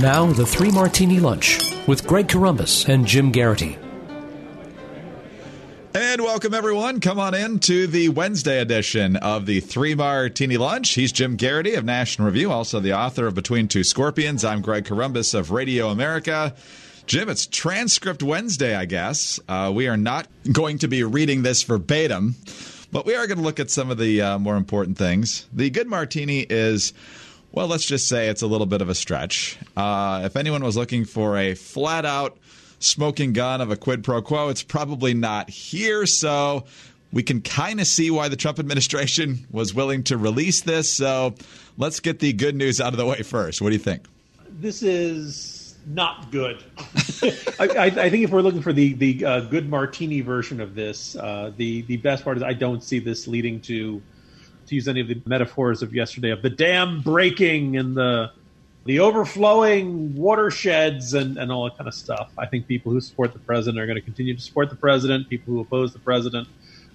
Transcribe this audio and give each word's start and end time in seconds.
Now, 0.00 0.26
the 0.26 0.44
Three 0.44 0.72
Martini 0.72 1.20
Lunch 1.20 1.60
with 1.86 2.04
Greg 2.04 2.26
Corombos 2.26 2.88
and 2.88 3.06
Jim 3.06 3.30
Geraghty. 3.30 3.78
And 5.94 6.20
welcome, 6.20 6.52
everyone. 6.52 6.98
Come 6.98 7.20
on 7.20 7.32
in 7.32 7.60
to 7.60 7.86
the 7.86 8.08
Wednesday 8.08 8.60
edition 8.60 9.14
of 9.14 9.46
the 9.46 9.60
Three 9.60 9.94
Martini 9.94 10.56
Lunch. 10.56 10.90
He's 10.94 11.12
Jim 11.12 11.36
Geraghty 11.36 11.74
of 11.74 11.84
National 11.84 12.26
Review, 12.26 12.50
also 12.50 12.80
the 12.80 12.92
author 12.92 13.28
of 13.28 13.36
Between 13.36 13.68
Two 13.68 13.84
Scorpions. 13.84 14.44
I'm 14.44 14.62
Greg 14.62 14.84
Corombos 14.84 15.32
of 15.32 15.52
Radio 15.52 15.90
America. 15.90 16.56
Jim, 17.06 17.28
it's 17.28 17.46
Transcript 17.46 18.20
Wednesday, 18.20 18.74
I 18.74 18.86
guess. 18.86 19.38
Uh, 19.48 19.70
we 19.72 19.86
are 19.86 19.96
not 19.96 20.26
going 20.50 20.78
to 20.78 20.88
be 20.88 21.04
reading 21.04 21.42
this 21.44 21.62
verbatim, 21.62 22.34
but 22.90 23.06
we 23.06 23.14
are 23.14 23.28
going 23.28 23.38
to 23.38 23.44
look 23.44 23.60
at 23.60 23.70
some 23.70 23.92
of 23.92 23.98
the 23.98 24.20
uh, 24.20 24.38
more 24.40 24.56
important 24.56 24.98
things. 24.98 25.46
The 25.52 25.70
Good 25.70 25.86
Martini 25.86 26.40
is 26.40 26.92
well, 27.54 27.68
let's 27.68 27.86
just 27.86 28.08
say 28.08 28.28
it's 28.28 28.42
a 28.42 28.48
little 28.48 28.66
bit 28.66 28.82
of 28.82 28.88
a 28.88 28.96
stretch. 28.96 29.56
Uh, 29.76 30.22
if 30.24 30.36
anyone 30.36 30.64
was 30.64 30.76
looking 30.76 31.04
for 31.04 31.38
a 31.38 31.54
flat 31.54 32.04
out 32.04 32.36
smoking 32.80 33.32
gun 33.32 33.60
of 33.60 33.70
a 33.70 33.76
quid 33.76 34.02
pro 34.02 34.20
quo, 34.20 34.48
it's 34.48 34.64
probably 34.64 35.14
not 35.14 35.48
here. 35.48 36.04
So 36.04 36.64
we 37.12 37.22
can 37.22 37.42
kind 37.42 37.80
of 37.80 37.86
see 37.86 38.10
why 38.10 38.28
the 38.28 38.34
Trump 38.34 38.58
administration 38.58 39.46
was 39.52 39.72
willing 39.72 40.02
to 40.04 40.16
release 40.16 40.62
this. 40.62 40.92
So 40.92 41.36
let's 41.78 42.00
get 42.00 42.18
the 42.18 42.32
good 42.32 42.56
news 42.56 42.80
out 42.80 42.92
of 42.92 42.96
the 42.96 43.06
way 43.06 43.22
first. 43.22 43.62
What 43.62 43.68
do 43.68 43.74
you 43.74 43.82
think? 43.82 44.02
This 44.48 44.82
is 44.82 45.76
not 45.86 46.32
good. 46.32 46.60
I, 47.60 47.92
I, 47.96 48.10
think 48.10 48.24
if 48.24 48.30
we're 48.30 48.42
looking 48.42 48.62
for 48.62 48.72
the 48.72 48.94
the 48.94 49.24
uh, 49.24 49.40
good 49.40 49.68
martini 49.68 50.22
version 50.22 50.60
of 50.60 50.74
this, 50.74 51.14
uh, 51.14 51.52
the 51.56 51.82
the 51.82 51.98
best 51.98 52.24
part 52.24 52.36
is 52.36 52.42
I 52.42 52.52
don't 52.52 52.82
see 52.82 52.98
this 52.98 53.28
leading 53.28 53.60
to 53.62 54.02
to 54.66 54.74
use 54.74 54.88
any 54.88 55.00
of 55.00 55.08
the 55.08 55.20
metaphors 55.26 55.82
of 55.82 55.94
yesterday 55.94 56.30
of 56.30 56.42
the 56.42 56.50
dam 56.50 57.00
breaking 57.00 57.76
and 57.76 57.96
the 57.96 58.30
the 58.84 59.00
overflowing 59.00 60.14
watersheds 60.14 61.14
and, 61.14 61.38
and 61.38 61.50
all 61.50 61.64
that 61.64 61.76
kind 61.76 61.88
of 61.88 61.94
stuff. 61.94 62.30
I 62.36 62.44
think 62.46 62.66
people 62.66 62.92
who 62.92 63.00
support 63.00 63.32
the 63.32 63.38
president 63.38 63.80
are 63.80 63.86
going 63.86 63.96
to 63.96 64.02
continue 64.02 64.34
to 64.34 64.40
support 64.40 64.68
the 64.68 64.76
president. 64.76 65.28
People 65.30 65.54
who 65.54 65.60
oppose 65.60 65.94
the 65.94 65.98
president 65.98 66.48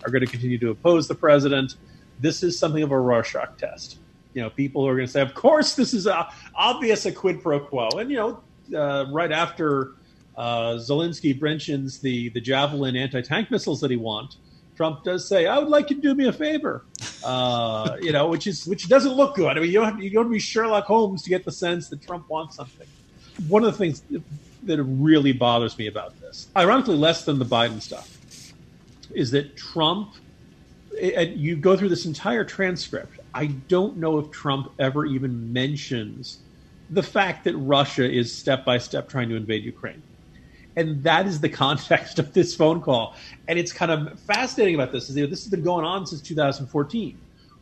are 0.03 0.11
going 0.11 0.23
to 0.23 0.29
continue 0.31 0.59
to 0.59 0.69
oppose 0.69 1.07
the 1.07 1.15
president. 1.15 1.75
This 2.19 2.43
is 2.43 2.59
something 2.59 2.83
of 2.83 2.91
a 2.91 2.99
Rorschach 2.99 3.57
test. 3.57 3.97
You 4.33 4.43
know, 4.43 4.51
people 4.51 4.87
are 4.87 4.93
going 4.95 5.07
to 5.07 5.11
say, 5.11 5.21
"Of 5.21 5.33
course, 5.33 5.73
this 5.73 5.93
is 5.93 6.05
a, 6.05 6.31
obvious 6.53 7.05
a 7.05 7.11
quid 7.11 7.41
pro 7.41 7.59
quo." 7.59 7.89
And 7.97 8.11
you 8.11 8.17
know, 8.17 8.43
uh, 8.77 9.07
right 9.11 9.31
after 9.31 9.93
uh, 10.37 10.73
Zelensky 10.75 11.39
mentions 11.41 11.99
the 11.99 12.29
the 12.29 12.41
javelin 12.41 12.95
anti 12.95 13.21
tank 13.21 13.49
missiles 13.49 13.81
that 13.81 13.89
he 13.89 13.97
wants, 13.97 14.37
Trump 14.79 15.03
does 15.03 15.27
say, 15.27 15.45
"I 15.45 15.59
would 15.59 15.67
like 15.67 15.89
you 15.89 15.97
to 15.97 16.01
do 16.01 16.15
me 16.15 16.25
a 16.27 16.31
favor," 16.31 16.85
uh, 17.25 17.97
you 18.01 18.13
know, 18.13 18.29
which 18.29 18.47
is 18.47 18.65
which 18.65 18.87
doesn't 18.87 19.11
look 19.11 19.35
good. 19.35 19.57
I 19.57 19.59
mean, 19.59 19.69
you 19.69 19.73
don't 19.73 19.91
have, 19.91 20.01
you 20.01 20.09
don't 20.09 20.31
be 20.31 20.39
Sherlock 20.39 20.85
Holmes 20.85 21.21
to 21.23 21.29
get 21.29 21.43
the 21.43 21.51
sense 21.51 21.89
that 21.89 22.01
Trump 22.01 22.29
wants 22.29 22.55
something. 22.55 22.87
One 23.49 23.65
of 23.65 23.73
the 23.73 23.77
things 23.77 24.01
that 24.63 24.81
really 24.81 25.33
bothers 25.33 25.77
me 25.77 25.87
about 25.87 26.17
this, 26.21 26.47
ironically, 26.55 26.95
less 26.95 27.25
than 27.25 27.39
the 27.39 27.45
Biden 27.45 27.81
stuff, 27.81 28.09
is 29.13 29.31
that 29.31 29.57
Trump. 29.57 30.13
And 31.01 31.37
you 31.37 31.57
go 31.57 31.75
through 31.75 31.89
this 31.89 32.05
entire 32.05 32.45
transcript. 32.45 33.19
I 33.33 33.47
don't 33.47 33.97
know 33.97 34.17
if 34.19 34.31
Trump 34.31 34.69
ever 34.79 35.05
even 35.05 35.51
mentions 35.51 36.39
the 36.89 37.03
fact 37.03 37.43
that 37.43 37.55
Russia 37.57 38.09
is 38.09 38.37
step 38.37 38.63
by 38.65 38.77
step 38.77 39.09
trying 39.09 39.27
to 39.27 39.35
invade 39.35 39.65
Ukraine. 39.65 40.03
And 40.75 41.03
that 41.03 41.25
is 41.25 41.41
the 41.41 41.49
context 41.65 42.19
of 42.19 42.33
this 42.33 42.55
phone 42.55 42.81
call. 42.81 43.15
And 43.47 43.57
it's 43.57 43.73
kind 43.73 43.91
of 43.91 44.19
fascinating 44.21 44.75
about 44.75 44.91
this 44.91 45.09
is 45.09 45.17
you 45.17 45.23
know, 45.23 45.29
this 45.29 45.43
has 45.43 45.51
been 45.51 45.63
going 45.63 45.85
on 45.85 46.05
since 46.05 46.21
2014. 46.21 47.17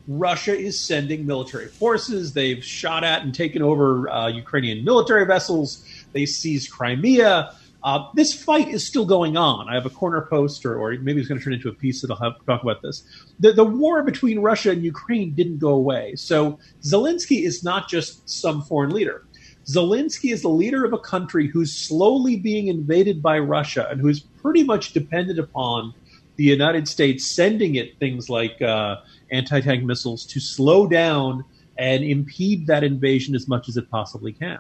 Russia 0.08 0.58
is 0.58 0.80
sending 0.80 1.26
military 1.26 1.68
forces. 1.68 2.34
They've 2.34 2.64
shot 2.64 3.04
at 3.04 3.24
and 3.24 3.36
taken 3.36 3.62
over 3.62 4.10
uh, 4.10 4.28
Ukrainian 4.28 4.86
military 4.86 5.26
vessels. 5.26 5.86
They 6.14 6.26
seized 6.26 6.72
Crimea. 6.72 7.54
Uh, 7.84 8.08
this 8.16 8.34
fight 8.34 8.68
is 8.70 8.86
still 8.86 9.06
going 9.06 9.38
on. 9.38 9.70
I 9.70 9.76
have 9.76 9.86
a 9.86 9.90
corner 9.90 10.22
post, 10.22 10.66
or, 10.66 10.78
or 10.78 10.98
maybe 11.00 11.20
it's 11.20 11.30
going 11.30 11.40
to 11.40 11.44
turn 11.44 11.54
into 11.54 11.70
a 11.70 11.74
piece 11.74 12.02
that'll 12.02 12.18
have 12.18 12.34
talk 12.46 12.64
about 12.64 12.82
this. 12.82 13.04
The, 13.40 13.54
the 13.54 13.64
war 13.64 14.02
between 14.02 14.40
Russia 14.40 14.72
and 14.72 14.84
Ukraine 14.84 15.34
didn't 15.34 15.60
go 15.60 15.70
away. 15.70 16.16
So 16.16 16.58
Zelensky 16.82 17.46
is 17.46 17.64
not 17.64 17.88
just 17.88 18.28
some 18.28 18.62
foreign 18.62 18.90
leader. 18.90 19.27
Zelensky 19.68 20.32
is 20.32 20.42
the 20.42 20.50
leader 20.50 20.86
of 20.86 20.94
a 20.94 20.98
country 20.98 21.48
who's 21.48 21.74
slowly 21.74 22.38
being 22.38 22.68
invaded 22.68 23.22
by 23.22 23.38
Russia 23.38 23.88
and 23.92 24.00
who's 24.00 24.22
pretty 24.22 24.64
much 24.64 24.94
dependent 24.94 25.40
upon 25.40 25.94
the 26.38 26.44
United 26.44 26.88
States 26.88 27.26
sending 27.26 27.76
it 27.76 28.00
things 28.00 28.30
like 28.30 28.62
uh, 28.62 28.98
anti 29.32 29.60
tank 29.60 29.84
missiles 29.84 30.26
to 30.26 30.40
slow 30.40 30.88
down 30.88 31.44
and 31.78 32.04
impede 32.04 32.68
that 32.68 32.84
invasion 32.84 33.36
as 33.36 33.48
much 33.48 33.68
as 33.68 33.76
it 33.76 33.90
possibly 33.90 34.32
can. 34.32 34.60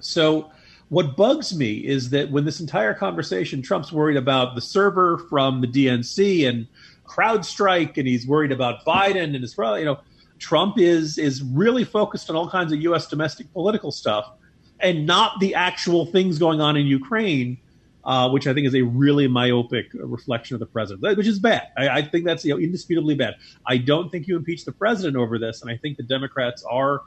So, 0.00 0.50
what 0.88 1.16
bugs 1.16 1.56
me 1.56 1.74
is 1.74 2.10
that 2.10 2.30
when 2.30 2.44
this 2.44 2.60
entire 2.60 2.94
conversation, 2.94 3.62
Trump's 3.62 3.92
worried 3.92 4.16
about 4.16 4.54
the 4.54 4.60
server 4.60 5.18
from 5.30 5.60
the 5.60 5.66
DNC 5.66 6.48
and 6.48 6.66
CrowdStrike, 7.06 7.96
and 7.96 8.06
he's 8.06 8.26
worried 8.26 8.52
about 8.52 8.84
Biden 8.84 9.34
and 9.34 9.42
his, 9.42 9.56
you 9.56 9.84
know, 9.84 9.98
Trump 10.44 10.78
is 10.78 11.16
is 11.16 11.42
really 11.42 11.84
focused 11.84 12.28
on 12.28 12.36
all 12.36 12.50
kinds 12.50 12.70
of 12.70 12.78
U.S. 12.82 13.06
domestic 13.06 13.50
political 13.54 13.90
stuff, 13.90 14.30
and 14.78 15.06
not 15.06 15.40
the 15.40 15.54
actual 15.54 16.04
things 16.04 16.38
going 16.38 16.60
on 16.60 16.76
in 16.76 16.84
Ukraine, 16.84 17.56
uh, 18.04 18.28
which 18.28 18.46
I 18.46 18.52
think 18.52 18.66
is 18.66 18.74
a 18.74 18.82
really 18.82 19.26
myopic 19.26 19.86
reflection 19.94 20.52
of 20.52 20.60
the 20.60 20.66
president, 20.66 21.16
which 21.16 21.26
is 21.26 21.38
bad. 21.38 21.68
I, 21.78 21.88
I 21.88 22.02
think 22.02 22.26
that's 22.26 22.44
you 22.44 22.52
know, 22.52 22.60
indisputably 22.60 23.14
bad. 23.14 23.36
I 23.66 23.78
don't 23.78 24.10
think 24.10 24.28
you 24.28 24.36
impeach 24.36 24.66
the 24.66 24.72
president 24.72 25.16
over 25.16 25.38
this, 25.38 25.62
and 25.62 25.70
I 25.70 25.78
think 25.78 25.96
the 25.96 26.02
Democrats 26.02 26.62
are 26.70 27.00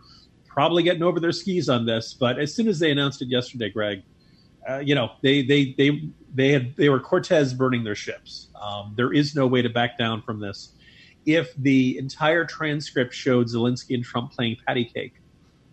probably 0.48 0.82
getting 0.82 1.04
over 1.04 1.20
their 1.20 1.32
skis 1.32 1.70
on 1.70 1.86
this. 1.86 2.16
But 2.16 2.40
as 2.40 2.56
soon 2.56 2.68
as 2.68 2.80
they 2.80 2.90
announced 2.90 3.22
it 3.22 3.28
yesterday, 3.28 3.70
Greg, 3.70 4.02
uh, 4.68 4.80
you 4.80 4.96
know 4.96 5.12
they 5.22 5.44
they 5.44 5.76
they 5.78 6.10
they 6.34 6.52
had 6.54 6.76
they 6.76 6.90
were 6.90 7.00
Cortez 7.00 7.54
burning 7.54 7.84
their 7.84 7.94
ships. 7.94 8.48
Um, 8.60 8.96
there 8.98 9.14
is 9.14 9.36
no 9.36 9.46
way 9.46 9.62
to 9.62 9.70
back 9.70 10.00
down 10.00 10.24
from 10.24 10.40
this 10.40 10.72
if 11.28 11.54
the 11.58 11.98
entire 11.98 12.46
transcript 12.46 13.14
showed 13.14 13.48
Zelensky 13.48 13.94
and 13.94 14.04
Trump 14.04 14.32
playing 14.32 14.56
patty 14.66 14.86
cake, 14.86 15.14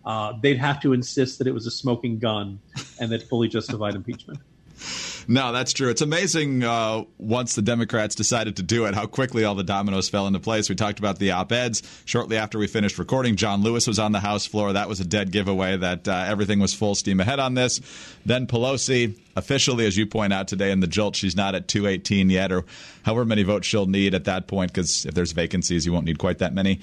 uh, 0.05 0.33
they'd 0.41 0.57
have 0.57 0.81
to 0.81 0.93
insist 0.93 1.39
that 1.39 1.47
it 1.47 1.53
was 1.53 1.65
a 1.65 1.71
smoking 1.71 2.19
gun 2.19 2.59
and 2.99 3.11
that 3.11 3.23
fully 3.23 3.47
justified 3.47 3.95
impeachment. 3.95 4.39
No, 5.27 5.51
that's 5.51 5.73
true. 5.73 5.89
It's 5.89 6.01
amazing 6.01 6.63
uh, 6.63 7.03
once 7.17 7.55
the 7.55 7.61
Democrats 7.61 8.15
decided 8.15 8.57
to 8.57 8.63
do 8.63 8.85
it, 8.85 8.93
how 8.93 9.07
quickly 9.07 9.43
all 9.43 9.55
the 9.55 9.63
dominoes 9.63 10.07
fell 10.07 10.27
into 10.27 10.39
place. 10.39 10.69
We 10.69 10.75
talked 10.75 10.99
about 10.99 11.17
the 11.17 11.31
op 11.31 11.51
eds 11.51 11.81
shortly 12.05 12.37
after 12.37 12.59
we 12.59 12.67
finished 12.67 12.99
recording. 12.99 13.35
John 13.35 13.63
Lewis 13.63 13.87
was 13.87 13.97
on 13.97 14.11
the 14.11 14.19
House 14.19 14.45
floor. 14.45 14.73
That 14.73 14.87
was 14.87 14.99
a 14.99 15.05
dead 15.05 15.31
giveaway 15.31 15.77
that 15.77 16.07
uh, 16.07 16.25
everything 16.27 16.59
was 16.59 16.73
full 16.73 16.95
steam 16.95 17.19
ahead 17.19 17.39
on 17.39 17.55
this. 17.55 17.81
Then 18.25 18.45
Pelosi, 18.45 19.17
officially, 19.35 19.85
as 19.87 19.97
you 19.97 20.05
point 20.05 20.31
out 20.31 20.47
today 20.47 20.71
in 20.71 20.79
the 20.79 20.87
jolt, 20.87 21.15
she's 21.15 21.35
not 21.35 21.55
at 21.55 21.67
218 21.67 22.29
yet, 22.29 22.51
or 22.51 22.65
however 23.03 23.25
many 23.25 23.43
votes 23.43 23.67
she'll 23.67 23.87
need 23.87 24.13
at 24.13 24.25
that 24.25 24.47
point, 24.47 24.71
because 24.71 25.05
if 25.05 25.15
there's 25.15 25.31
vacancies, 25.31 25.85
you 25.85 25.93
won't 25.93 26.05
need 26.05 26.19
quite 26.19 26.39
that 26.39 26.53
many 26.53 26.79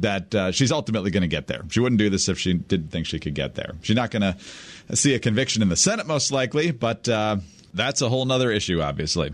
that 0.00 0.34
uh, 0.34 0.50
she's 0.50 0.72
ultimately 0.72 1.10
going 1.10 1.20
to 1.20 1.28
get 1.28 1.48
there. 1.48 1.62
She 1.68 1.80
wouldn't 1.80 1.98
do 1.98 2.08
this 2.08 2.28
if 2.30 2.38
she 2.38 2.54
didn't 2.54 2.88
think 2.88 3.06
she 3.06 3.18
could 3.18 3.34
get 3.34 3.56
there. 3.56 3.74
She's 3.82 3.94
not 3.94 4.10
going 4.10 4.22
to 4.22 4.96
see 4.96 5.14
a 5.14 5.18
conviction 5.18 5.60
in 5.60 5.68
the 5.68 5.76
Senate, 5.76 6.06
most 6.06 6.32
likely, 6.32 6.70
but 6.70 7.06
uh, 7.10 7.36
that's 7.72 8.02
a 8.02 8.08
whole 8.08 8.30
other 8.30 8.50
issue, 8.50 8.80
obviously. 8.80 9.32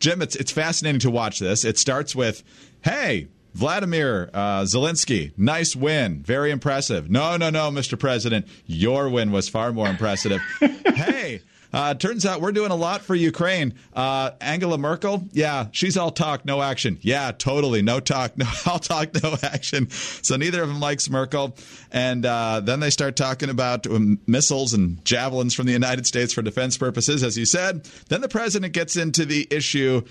Jim, 0.00 0.22
it's 0.22 0.36
it's 0.36 0.50
fascinating 0.50 1.00
to 1.00 1.10
watch 1.10 1.38
this. 1.38 1.64
It 1.64 1.78
starts 1.78 2.16
with, 2.16 2.42
"Hey, 2.82 3.28
Vladimir 3.54 4.30
uh, 4.32 4.62
Zelensky, 4.62 5.32
nice 5.36 5.76
win, 5.76 6.22
very 6.22 6.50
impressive." 6.50 7.10
No, 7.10 7.36
no, 7.36 7.50
no, 7.50 7.70
Mr. 7.70 7.98
President, 7.98 8.46
your 8.66 9.08
win 9.10 9.30
was 9.30 9.48
far 9.48 9.72
more 9.72 9.88
impressive. 9.88 10.40
hey, 10.60 11.42
uh, 11.72 11.94
turns 11.94 12.26
out 12.26 12.40
we're 12.40 12.52
doing 12.52 12.70
a 12.70 12.76
lot 12.76 13.02
for 13.02 13.14
Ukraine. 13.14 13.74
Uh, 13.94 14.32
Angela 14.40 14.78
Merkel, 14.78 15.24
yeah, 15.32 15.66
she's 15.72 15.96
all 15.96 16.10
talk, 16.10 16.44
no 16.44 16.62
action. 16.62 16.98
Yeah, 17.00 17.32
totally, 17.32 17.82
no 17.82 18.00
talk, 18.00 18.36
no 18.38 18.46
all 18.66 18.78
talk, 18.78 19.14
no 19.22 19.36
action. 19.42 19.90
So 19.90 20.36
neither 20.36 20.62
of 20.62 20.68
them 20.68 20.80
likes 20.80 21.08
Merkel. 21.08 21.56
And 21.92 22.24
uh, 22.24 22.60
then 22.60 22.80
they 22.80 22.90
start 22.90 23.16
talking 23.16 23.50
about 23.50 23.86
um, 23.86 24.20
missiles 24.26 24.74
and 24.74 25.04
javelins 25.04 25.54
from 25.54 25.66
the 25.66 25.72
United 25.72 26.06
States 26.06 26.32
for 26.32 26.42
defense 26.42 26.76
purposes, 26.76 27.22
as 27.22 27.36
you 27.36 27.46
said. 27.46 27.84
Then 28.08 28.20
the 28.20 28.28
president 28.28 28.72
gets 28.72 28.96
into 28.96 29.24
the 29.24 29.46
issue 29.50 30.02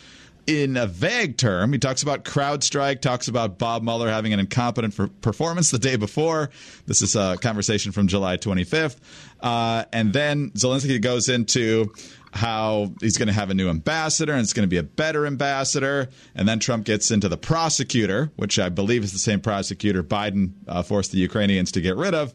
in 0.50 0.78
a 0.78 0.88
vague 0.88 1.38
term. 1.38 1.72
He 1.72 1.78
talks 1.78 2.02
about 2.02 2.26
CrowdStrike, 2.26 3.02
talks 3.02 3.28
about 3.28 3.60
Bob 3.60 3.84
Mueller 3.84 4.10
having 4.10 4.34
an 4.34 4.40
incompetent 4.40 5.22
performance 5.22 5.70
the 5.70 5.78
day 5.78 5.96
before. 5.96 6.50
This 6.88 7.04
is 7.04 7.16
a 7.16 7.38
conversation 7.40 7.92
from 7.92 8.08
July 8.08 8.38
25th. 8.38 8.98
Uh, 9.40 9.86
and 9.94 10.12
then 10.12 10.50
Zelensky 10.52 11.00
goes 11.00 11.30
into 11.30 11.94
how 12.34 12.92
he's 13.00 13.18
going 13.18 13.28
to 13.28 13.34
have 13.34 13.52
a 13.52 13.54
new 13.54 13.70
ambassador 13.70 14.34
and 14.34 14.42
it's 14.42 14.54
going 14.54 14.64
to 14.64 14.70
be 14.70 14.78
a 14.78 14.84
better 14.84 15.28
ambassador. 15.28 16.10
And 16.34 16.48
then 16.48 16.58
Trump 16.60 16.84
gets 16.84 17.12
into 17.12 17.30
the 17.30 17.38
prosecutor, 17.38 18.32
which 18.36 18.58
I 18.58 18.70
believe 18.70 19.04
is 19.04 19.14
the 19.14 19.20
same 19.20 19.42
prosecutor 19.42 20.02
Biden 20.02 20.54
uh, 20.68 20.82
forced 20.82 21.12
the 21.12 21.20
Ukrainians 21.20 21.72
to 21.74 21.82
get 21.82 21.96
rid 21.96 22.16
of. 22.16 22.34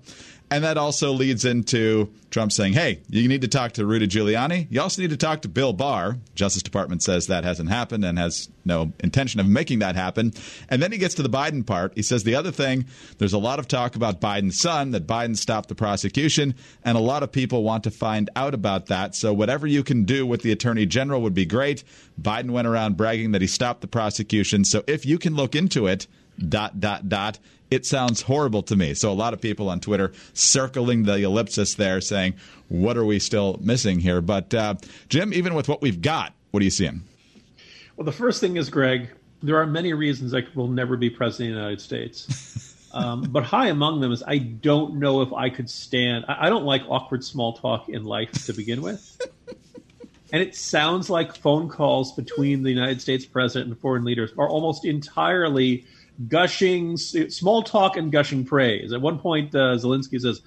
And 0.55 0.63
that 0.63 0.79
also 0.79 1.11
leads 1.11 1.45
into 1.45 2.13
Trump 2.31 2.53
saying, 2.53 2.75
hey, 2.75 3.01
you 3.09 3.27
need 3.27 3.41
to 3.41 3.49
talk 3.49 3.73
to 3.73 3.85
Rudy 3.85 4.07
Giuliani. 4.07 4.69
You 4.71 4.83
also 4.83 5.03
need 5.03 5.11
to 5.11 5.17
talk 5.17 5.43
to 5.43 5.49
Bill 5.49 5.73
Barr. 5.73 6.17
Justice 6.37 6.63
Department 6.63 7.03
says 7.03 7.27
that 7.27 7.43
hasn't 7.43 7.71
happened 7.71 8.05
and 8.05 8.17
has 8.21 8.49
no 8.65 8.93
intention 9.01 9.41
of 9.41 9.49
making 9.49 9.81
that 9.81 9.97
happen. 9.97 10.33
And 10.69 10.81
then 10.81 10.93
he 10.93 10.99
gets 10.99 11.17
to 11.17 11.25
the 11.25 11.29
Biden 11.29 11.67
part. 11.67 11.95
He 11.97 12.03
says 12.03 12.23
the 12.23 12.37
other 12.37 12.53
thing, 12.53 12.87
there's 13.19 13.33
a 13.33 13.39
lot 13.39 13.59
of 13.59 13.67
talk 13.67 13.97
about 13.97 14.21
Biden's 14.21 14.61
son, 14.61 14.93
that 14.93 15.09
Biden 15.09 15.37
stopped 15.37 15.71
the 15.71 15.75
prosecution, 15.75 16.55
and 16.85 16.97
a 16.97 17.01
lot 17.01 17.25
of 17.25 17.33
people 17.33 17.65
want 17.65 17.83
to 17.83 17.91
find 17.91 18.31
out 18.37 18.55
about 18.55 18.87
that. 18.87 19.17
So 19.17 19.33
whatever 19.35 19.67
you 19.67 19.83
can 19.83 20.05
do 20.05 20.25
with 20.25 20.43
the 20.43 20.53
attorney 20.53 20.87
general 20.87 21.21
would 21.23 21.35
be 21.35 21.47
great. 21.47 21.83
Biden 22.23 22.51
went 22.53 22.69
around 22.69 22.97
bragging 22.97 23.33
that 23.33 23.41
he 23.41 23.49
stopped 23.49 23.81
the 23.81 23.89
prosecution. 23.89 24.65
So 24.65 24.85
if 24.87 25.05
you 25.05 25.19
can 25.19 25.35
look 25.35 25.57
into 25.57 25.89
it, 25.89 26.07
dot, 26.39 26.79
dot, 26.79 27.09
dot, 27.09 27.41
it 27.75 27.85
sounds 27.85 28.23
horrible 28.23 28.63
to 28.63 28.77
me. 28.77 28.95
So 28.95 29.11
a 29.11 29.15
lot 29.15 29.35
of 29.35 29.41
people 29.41 29.69
on 29.69 29.81
Twitter 29.81 30.13
circling 30.33 31.03
the 31.03 31.23
ellipsis 31.23 31.75
there 31.75 32.01
saying, 32.01 32.35
what 32.69 32.97
are 32.97 33.05
we 33.05 33.19
still 33.19 33.59
missing 33.61 33.99
here? 33.99 34.21
But 34.21 34.55
uh, 34.55 34.77
Jim, 35.09 35.33
even 35.35 35.55
with 35.55 35.69
what 35.69 35.83
we've 35.83 36.01
got, 36.01 36.35
what 36.53 36.61
are 36.61 36.65
you 36.65 36.71
seeing? 36.71 37.03
Well, 37.97 38.05
the 38.05 38.13
first 38.13 38.41
thing 38.41 38.57
is, 38.57 38.71
Greg, 38.71 39.11
there 39.43 39.61
are 39.61 39.67
many 39.67 39.93
reasons 39.93 40.35
I 40.35 40.45
will 40.55 40.69
never 40.69 40.97
be 40.97 41.11
president 41.11 41.51
of 41.51 41.57
the 41.57 41.61
United 41.63 41.81
States. 41.81 42.71
Um, 42.95 43.23
but 43.23 43.43
high 43.43 43.71
among 43.71 44.01
them 44.01 44.13
is 44.13 44.23
I 44.25 44.39
don't 44.39 45.01
know 45.01 45.21
if 45.23 45.33
I 45.33 45.51
could 45.51 45.69
stand. 45.69 46.27
I, 46.29 46.47
I 46.47 46.49
don't 46.49 46.63
like 46.63 46.83
awkward 46.89 47.25
small 47.25 47.55
talk 47.55 47.89
in 47.89 48.05
life 48.05 48.31
to 48.47 48.53
begin 48.53 48.83
with. 48.83 49.21
and 50.33 50.41
it 50.41 50.55
sounds 50.55 51.11
like 51.11 51.35
phone 51.35 51.69
calls 51.69 52.13
between 52.13 52.63
the 52.63 52.71
United 52.71 53.03
States 53.03 53.25
president 53.25 53.69
and 53.69 53.81
foreign 53.81 54.05
leaders 54.05 54.31
are 54.39 54.49
almost 54.49 54.85
entirely 54.85 55.85
gushing, 56.29 56.97
small 56.97 57.63
talk 57.63 57.97
and 57.97 58.13
gushing 58.13 58.45
praise. 58.45 58.93
At 58.93 59.01
one 59.01 59.19
point, 59.19 59.55
uh, 59.55 59.77
Zelensky 59.77 60.21
says, 60.21 60.41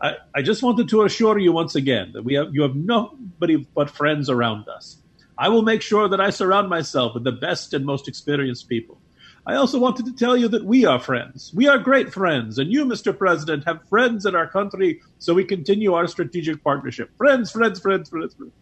I, 0.00 0.16
I, 0.34 0.42
just 0.42 0.62
wanted 0.62 0.88
to 0.88 1.02
assure 1.02 1.38
you 1.38 1.52
once 1.52 1.74
again 1.74 2.12
that 2.14 2.24
we 2.24 2.34
have 2.34 2.54
you 2.54 2.62
have 2.62 2.74
nobody 2.74 3.56
but 3.74 3.90
friends 3.90 4.28
around 4.28 4.68
us. 4.68 4.98
I 5.36 5.48
will 5.48 5.62
make 5.62 5.82
sure 5.82 6.08
that 6.08 6.20
I 6.20 6.30
surround 6.30 6.68
myself 6.68 7.14
with 7.14 7.24
the 7.24 7.32
best 7.32 7.74
and 7.74 7.84
most 7.84 8.08
experienced 8.08 8.68
people. 8.68 8.98
I 9.46 9.56
also 9.56 9.78
wanted 9.78 10.06
to 10.06 10.14
tell 10.14 10.36
you 10.36 10.48
that 10.48 10.64
we 10.64 10.86
are 10.86 10.98
friends. 10.98 11.52
We 11.54 11.68
are 11.68 11.78
great 11.78 12.12
friends, 12.12 12.58
and 12.58 12.72
you, 12.72 12.84
Mr. 12.86 13.16
President, 13.16 13.64
have 13.64 13.86
friends 13.88 14.24
in 14.24 14.34
our 14.34 14.46
country, 14.46 15.02
so 15.18 15.34
we 15.34 15.44
continue 15.44 15.92
our 15.92 16.06
strategic 16.06 16.64
partnership. 16.64 17.10
Friends, 17.18 17.50
friends, 17.50 17.78
friends, 17.78 18.08
friends, 18.08 18.34
friends. 18.34 18.52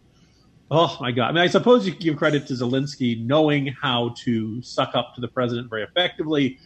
Oh 0.75 0.97
my 0.99 1.11
God! 1.11 1.29
I 1.29 1.31
mean, 1.33 1.43
I 1.43 1.47
suppose 1.47 1.85
you 1.85 1.91
can 1.91 2.01
give 2.01 2.17
credit 2.17 2.47
to 2.47 2.53
Zelensky 2.53 3.23
knowing 3.23 3.67
how 3.79 4.15
to 4.23 4.59
suck 4.63 4.95
up 4.95 5.13
to 5.13 5.21
the 5.21 5.27
president 5.27 5.69
very 5.69 5.83
effectively. 5.83 6.57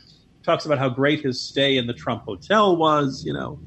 Talks 0.43 0.65
about 0.65 0.77
how 0.77 0.87
great 0.87 1.23
his 1.23 1.41
stay 1.41 1.75
in 1.75 1.87
the 1.87 1.93
Trump 1.93 2.23
hotel 2.23 2.77
was. 2.77 3.25
You 3.25 3.33
know, 3.33 3.59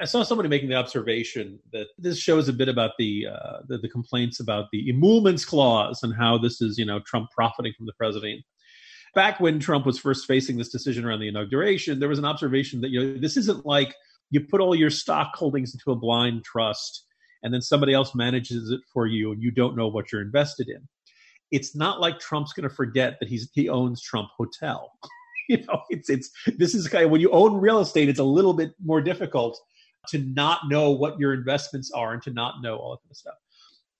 I 0.00 0.04
saw 0.04 0.22
somebody 0.22 0.48
making 0.48 0.68
the 0.68 0.76
observation 0.76 1.58
that 1.72 1.88
this 1.98 2.16
shows 2.16 2.48
a 2.48 2.52
bit 2.52 2.68
about 2.68 2.92
the 2.96 3.26
uh, 3.26 3.62
the, 3.66 3.78
the, 3.78 3.88
complaints 3.88 4.38
about 4.38 4.66
the 4.70 4.88
emoluments 4.88 5.44
clause 5.44 6.04
and 6.04 6.14
how 6.14 6.38
this 6.38 6.62
is 6.62 6.78
you 6.78 6.84
know 6.84 7.00
Trump 7.00 7.32
profiting 7.32 7.72
from 7.76 7.86
the 7.86 7.92
president. 7.94 8.44
Back 9.16 9.40
when 9.40 9.58
Trump 9.58 9.84
was 9.84 9.98
first 9.98 10.28
facing 10.28 10.58
this 10.58 10.68
decision 10.68 11.04
around 11.04 11.18
the 11.18 11.28
inauguration, 11.28 11.98
there 11.98 12.08
was 12.08 12.20
an 12.20 12.24
observation 12.24 12.82
that 12.82 12.90
you 12.90 13.02
know 13.02 13.18
this 13.18 13.36
isn't 13.36 13.66
like 13.66 13.96
you 14.30 14.42
put 14.42 14.60
all 14.60 14.76
your 14.76 14.90
stock 14.90 15.34
holdings 15.34 15.74
into 15.74 15.90
a 15.90 15.96
blind 15.96 16.44
trust 16.44 17.04
and 17.42 17.52
then 17.52 17.60
somebody 17.60 17.92
else 17.92 18.14
manages 18.14 18.70
it 18.70 18.80
for 18.92 19.06
you 19.06 19.32
and 19.32 19.42
you 19.42 19.50
don't 19.50 19.76
know 19.76 19.88
what 19.88 20.12
you're 20.12 20.22
invested 20.22 20.68
in. 20.68 20.86
It's 21.50 21.76
not 21.76 22.00
like 22.00 22.18
Trump's 22.18 22.52
going 22.52 22.68
to 22.68 22.74
forget 22.74 23.18
that 23.20 23.28
he's 23.28 23.50
he 23.52 23.68
owns 23.68 24.00
Trump 24.02 24.28
Hotel. 24.36 24.92
you 25.48 25.64
know, 25.66 25.82
it's 25.90 26.08
it's 26.08 26.30
this 26.56 26.74
is 26.74 26.88
kind 26.88 27.04
of 27.04 27.10
when 27.10 27.20
you 27.20 27.30
own 27.30 27.54
real 27.54 27.80
estate, 27.80 28.08
it's 28.08 28.20
a 28.20 28.24
little 28.24 28.54
bit 28.54 28.72
more 28.82 29.00
difficult 29.00 29.58
to 30.08 30.18
not 30.18 30.68
know 30.68 30.90
what 30.90 31.18
your 31.18 31.32
investments 31.34 31.90
are 31.92 32.12
and 32.12 32.22
to 32.22 32.30
not 32.30 32.56
know 32.62 32.76
all 32.76 32.92
that 32.92 33.02
kind 33.02 33.10
of 33.10 33.16
stuff. 33.16 33.34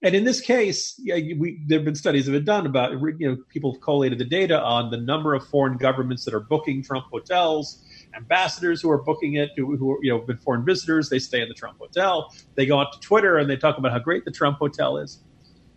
And 0.04 0.16
in 0.16 0.24
this 0.24 0.40
case, 0.40 0.94
yeah, 0.98 1.14
we, 1.14 1.62
there 1.68 1.78
have 1.78 1.84
been 1.84 1.94
studies 1.94 2.26
that 2.26 2.32
have 2.32 2.40
been 2.40 2.46
done 2.46 2.66
about, 2.66 2.92
you 2.92 3.30
know, 3.30 3.36
people 3.50 3.72
have 3.72 3.80
collated 3.80 4.18
the 4.18 4.24
data 4.24 4.60
on 4.60 4.90
the 4.90 4.96
number 4.96 5.32
of 5.32 5.46
foreign 5.46 5.76
governments 5.76 6.24
that 6.24 6.34
are 6.34 6.40
booking 6.40 6.82
Trump 6.82 7.06
hotels 7.12 7.84
ambassadors 8.14 8.80
who 8.80 8.90
are 8.90 9.02
booking 9.02 9.34
it, 9.34 9.50
who, 9.56 9.76
who 9.76 9.98
you 10.02 10.10
know 10.10 10.18
have 10.18 10.26
been 10.26 10.38
foreign 10.38 10.64
visitors. 10.64 11.08
They 11.08 11.18
stay 11.18 11.40
in 11.42 11.48
the 11.48 11.54
Trump 11.54 11.78
hotel. 11.78 12.32
They 12.54 12.66
go 12.66 12.80
out 12.80 12.92
to 12.92 13.00
Twitter 13.00 13.38
and 13.38 13.48
they 13.48 13.56
talk 13.56 13.78
about 13.78 13.92
how 13.92 13.98
great 13.98 14.24
the 14.24 14.30
Trump 14.30 14.58
hotel 14.58 14.98
is. 14.98 15.22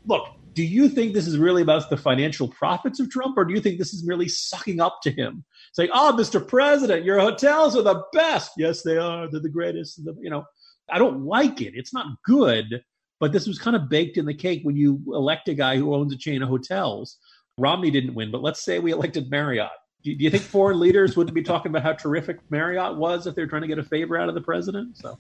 Look, 0.06 0.28
do 0.54 0.64
you 0.64 0.88
think 0.88 1.14
this 1.14 1.28
is 1.28 1.38
really 1.38 1.62
about 1.62 1.90
the 1.90 1.98
financial 1.98 2.48
profits 2.48 3.00
of 3.00 3.10
Trump, 3.10 3.38
or 3.38 3.44
do 3.44 3.54
you 3.54 3.60
think 3.60 3.78
this 3.78 3.94
is 3.94 4.06
merely 4.06 4.30
sucking 4.30 4.80
up 4.80 5.00
to 5.04 5.12
him, 5.12 5.44
saying, 5.74 5.90
"Oh, 5.94 6.12
ah, 6.14 6.18
Mr. 6.18 6.46
President, 6.46 7.04
your 7.04 7.20
hotels 7.20 7.76
are 7.76 7.82
the 7.82 8.04
best." 8.14 8.52
Yes, 8.58 8.82
they 8.82 8.98
are. 8.98 9.30
They're 9.30 9.42
the 9.42 9.50
greatest. 9.50 10.02
You 10.20 10.30
know, 10.30 10.46
I 10.90 10.98
don't 10.98 11.26
like 11.26 11.62
it. 11.62 11.74
It's 11.76 11.94
not 11.94 12.08
good. 12.24 12.82
But 13.20 13.32
this 13.32 13.48
was 13.48 13.58
kind 13.58 13.76
of 13.76 13.90
baked 13.90 14.18
in 14.18 14.26
the 14.26 14.34
cake 14.34 14.62
when 14.64 14.76
you 14.76 15.02
elect 15.08 15.48
a 15.48 15.54
guy 15.54 15.78
who 15.78 15.96
owns 15.96 16.14
a 16.14 16.18
chain 16.18 16.44
of 16.44 16.50
hotels. 16.50 17.18
Romney 17.58 17.90
didn't 17.90 18.14
win, 18.14 18.30
but 18.30 18.42
let's 18.42 18.64
say 18.64 18.80
we 18.80 18.92
elected 18.92 19.30
Marriott 19.32 19.70
do 20.14 20.24
you 20.24 20.30
think 20.30 20.44
foreign 20.44 20.80
leaders 20.80 21.18
wouldn't 21.18 21.34
be 21.34 21.42
talking 21.42 21.72
about 21.72 21.82
how 21.82 21.94
terrific 21.94 22.38
Marriott 22.52 22.96
was 22.96 23.26
if 23.26 23.34
they're 23.34 23.48
trying 23.48 23.64
to 23.64 23.68
get 23.68 23.80
a 23.80 23.84
favor 23.84 24.18
out 24.18 24.30
of 24.30 24.36
the 24.36 24.42
president? 24.42 24.98
So 24.98 25.18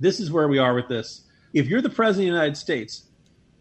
this 0.00 0.20
is 0.20 0.30
where 0.30 0.46
we 0.46 0.58
are 0.58 0.74
with 0.74 0.88
this. 0.88 1.22
If 1.52 1.66
you're 1.66 1.82
the 1.82 1.90
president 1.90 2.28
of 2.28 2.34
the 2.34 2.38
United 2.38 2.56
States, 2.56 3.04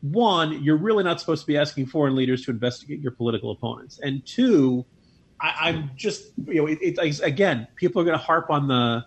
one, 0.01 0.63
you're 0.63 0.77
really 0.77 1.03
not 1.03 1.19
supposed 1.19 1.41
to 1.41 1.47
be 1.47 1.57
asking 1.57 1.88
foreign 1.88 2.15
leaders 2.15 2.45
to 2.45 2.51
investigate 2.51 3.00
your 3.00 3.12
political 3.12 3.50
opponents, 3.50 4.00
and 4.00 4.24
two, 4.24 4.85
I, 5.41 5.69
am 5.69 5.91
just 5.95 6.31
you 6.45 6.56
know, 6.56 6.68
it, 6.68 6.80
it, 6.81 7.19
again, 7.21 7.68
people 7.75 8.01
are 8.01 8.06
going 8.06 8.18
to 8.18 8.23
harp 8.23 8.51
on 8.51 8.68
the, 8.68 9.06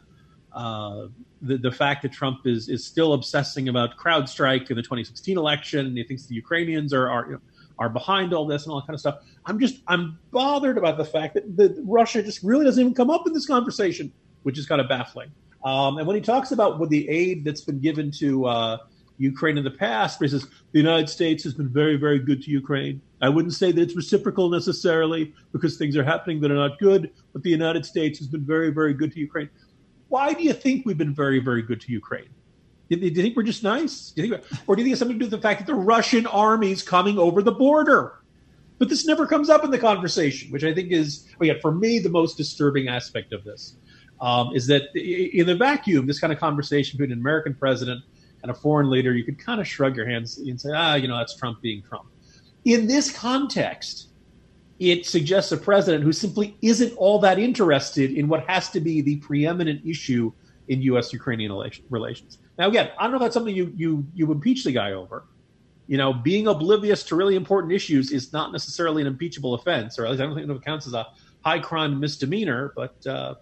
uh, 0.52 1.06
the 1.42 1.58
the 1.58 1.70
fact 1.70 2.02
that 2.02 2.10
Trump 2.12 2.40
is 2.46 2.68
is 2.68 2.84
still 2.84 3.12
obsessing 3.12 3.68
about 3.68 3.96
CrowdStrike 3.96 4.68
in 4.70 4.76
the 4.76 4.82
2016 4.82 5.38
election, 5.38 5.86
and 5.86 5.96
he 5.96 6.02
thinks 6.02 6.26
the 6.26 6.34
Ukrainians 6.34 6.92
are 6.92 7.08
are 7.08 7.26
you 7.26 7.32
know, 7.34 7.40
are 7.80 7.88
behind 7.88 8.32
all 8.32 8.46
this 8.46 8.64
and 8.64 8.72
all 8.72 8.80
that 8.80 8.86
kind 8.86 8.94
of 8.94 9.00
stuff. 9.00 9.18
I'm 9.46 9.58
just 9.58 9.82
I'm 9.88 10.18
bothered 10.30 10.78
about 10.78 10.98
the 10.98 11.04
fact 11.04 11.34
that, 11.34 11.56
that 11.56 11.82
Russia 11.84 12.22
just 12.22 12.42
really 12.44 12.64
doesn't 12.64 12.80
even 12.80 12.94
come 12.94 13.10
up 13.10 13.26
in 13.26 13.32
this 13.32 13.46
conversation, 13.46 14.12
which 14.42 14.58
is 14.58 14.66
kind 14.66 14.80
of 14.80 14.88
baffling. 14.88 15.32
Um, 15.64 15.98
and 15.98 16.06
when 16.06 16.14
he 16.14 16.22
talks 16.22 16.52
about 16.52 16.78
what 16.78 16.90
the 16.90 17.08
aid 17.08 17.44
that's 17.44 17.62
been 17.62 17.80
given 17.80 18.10
to 18.12 18.46
uh, 18.46 18.78
Ukraine 19.18 19.58
in 19.58 19.64
the 19.64 19.70
past, 19.70 20.20
he 20.20 20.28
says 20.28 20.46
the 20.72 20.78
United 20.78 21.08
States 21.08 21.42
has 21.44 21.54
been 21.54 21.68
very, 21.68 21.96
very 21.96 22.18
good 22.18 22.42
to 22.42 22.50
Ukraine. 22.50 23.00
I 23.20 23.28
wouldn't 23.28 23.54
say 23.54 23.72
that 23.72 23.80
it's 23.80 23.96
reciprocal 23.96 24.48
necessarily 24.48 25.34
because 25.52 25.76
things 25.76 25.96
are 25.96 26.04
happening 26.04 26.40
that 26.40 26.50
are 26.50 26.54
not 26.54 26.78
good, 26.78 27.10
but 27.32 27.42
the 27.42 27.50
United 27.50 27.84
States 27.84 28.18
has 28.18 28.28
been 28.28 28.44
very, 28.44 28.70
very 28.70 28.94
good 28.94 29.12
to 29.12 29.20
Ukraine. 29.20 29.50
Why 30.08 30.32
do 30.32 30.42
you 30.42 30.54
think 30.54 30.86
we've 30.86 30.98
been 30.98 31.14
very, 31.14 31.38
very 31.38 31.62
good 31.62 31.80
to 31.82 31.92
Ukraine? 31.92 32.30
Do 32.90 32.96
you, 32.98 33.14
think 33.14 33.36
we're 33.36 33.44
just 33.44 33.62
nice? 33.62 34.10
Do 34.10 34.22
you 34.22 34.30
think, 34.30 34.44
or 34.66 34.74
do 34.74 34.82
you 34.82 34.84
think 34.84 34.88
it 34.88 34.90
has 34.90 34.98
something 34.98 35.18
to 35.18 35.24
do 35.24 35.30
with 35.30 35.40
the 35.40 35.46
fact 35.46 35.60
that 35.60 35.66
the 35.66 35.76
Russian 35.76 36.26
army's 36.26 36.82
coming 36.82 37.18
over 37.18 37.40
the 37.40 37.52
border? 37.52 38.20
But 38.78 38.88
this 38.88 39.06
never 39.06 39.26
comes 39.26 39.48
up 39.48 39.62
in 39.62 39.70
the 39.70 39.78
conversation, 39.78 40.50
which 40.50 40.64
I 40.64 40.74
think 40.74 40.90
is, 40.90 41.28
again, 41.40 41.58
for 41.60 41.70
me, 41.70 42.00
the 42.00 42.08
most 42.08 42.36
disturbing 42.36 42.88
aspect 42.88 43.32
of 43.32 43.44
this 43.44 43.76
um, 44.20 44.54
is 44.54 44.66
that 44.66 44.94
in 44.96 45.46
the 45.46 45.54
vacuum, 45.54 46.06
this 46.06 46.18
kind 46.18 46.32
of 46.32 46.40
conversation 46.40 46.96
between 46.96 47.12
an 47.12 47.20
American 47.20 47.54
president 47.54 48.02
and 48.42 48.50
a 48.50 48.54
foreign 48.54 48.90
leader, 48.90 49.14
you 49.14 49.22
could 49.22 49.38
kind 49.38 49.60
of 49.60 49.68
shrug 49.68 49.96
your 49.96 50.08
hands 50.08 50.38
and 50.38 50.60
say, 50.60 50.70
ah, 50.74 50.94
you 50.94 51.08
know, 51.08 51.16
that's 51.16 51.36
Trump 51.36 51.60
being 51.60 51.82
Trump. 51.82 52.06
In 52.64 52.86
this 52.86 53.12
context, 53.12 54.08
it 54.78 55.06
suggests 55.06 55.52
a 55.52 55.56
president 55.56 56.02
who 56.02 56.12
simply 56.12 56.56
isn't 56.62 56.92
all 56.96 57.18
that 57.20 57.38
interested 57.38 58.10
in 58.12 58.28
what 58.28 58.48
has 58.48 58.70
to 58.70 58.80
be 58.80 59.00
the 59.02 59.16
preeminent 59.16 59.84
issue 59.86 60.32
in 60.68 60.82
U.S. 60.82 61.12
Ukrainian 61.12 61.52
relations. 61.90 62.38
Now, 62.60 62.68
again, 62.68 62.90
I 62.98 63.04
don't 63.04 63.12
know 63.12 63.16
if 63.16 63.22
that's 63.22 63.32
something 63.32 63.56
you 63.56 63.72
you 63.74 64.06
you 64.12 64.30
impeach 64.30 64.64
the 64.64 64.70
guy 64.72 64.92
over. 64.92 65.24
You 65.86 65.96
know, 65.96 66.12
being 66.12 66.46
oblivious 66.46 67.02
to 67.04 67.16
really 67.16 67.34
important 67.34 67.72
issues 67.72 68.12
is 68.12 68.34
not 68.34 68.52
necessarily 68.52 69.00
an 69.00 69.08
impeachable 69.08 69.54
offense, 69.54 69.98
or 69.98 70.04
at 70.04 70.10
least 70.10 70.22
I 70.22 70.26
don't 70.26 70.34
think 70.34 70.50
it 70.50 70.62
counts 70.62 70.86
as 70.86 70.92
a 70.92 71.06
high 71.42 71.58
crime 71.58 71.98
misdemeanor. 71.98 72.74
But 72.76 73.06
uh, 73.06 73.36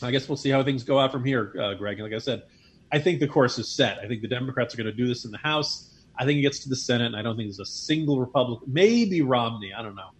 I 0.00 0.10
guess 0.10 0.26
we'll 0.26 0.38
see 0.38 0.48
how 0.48 0.62
things 0.62 0.84
go 0.84 0.98
out 0.98 1.12
from 1.12 1.22
here, 1.22 1.54
uh, 1.60 1.74
Greg. 1.74 2.00
And 2.00 2.04
like 2.04 2.16
I 2.16 2.18
said, 2.18 2.44
I 2.90 2.98
think 2.98 3.20
the 3.20 3.28
course 3.28 3.58
is 3.58 3.68
set. 3.68 3.98
I 3.98 4.08
think 4.08 4.22
the 4.22 4.28
Democrats 4.28 4.72
are 4.72 4.78
going 4.78 4.86
to 4.86 4.96
do 4.96 5.06
this 5.06 5.26
in 5.26 5.32
the 5.32 5.38
House. 5.38 5.94
I 6.18 6.24
think 6.24 6.38
it 6.38 6.42
gets 6.42 6.60
to 6.60 6.70
the 6.70 6.76
Senate, 6.76 7.08
and 7.08 7.16
I 7.16 7.20
don't 7.20 7.36
think 7.36 7.48
there's 7.48 7.60
a 7.60 7.66
single 7.66 8.20
Republican, 8.20 8.72
maybe 8.72 9.20
Romney, 9.20 9.74
I 9.74 9.82
don't 9.82 9.96
know, 9.96 10.10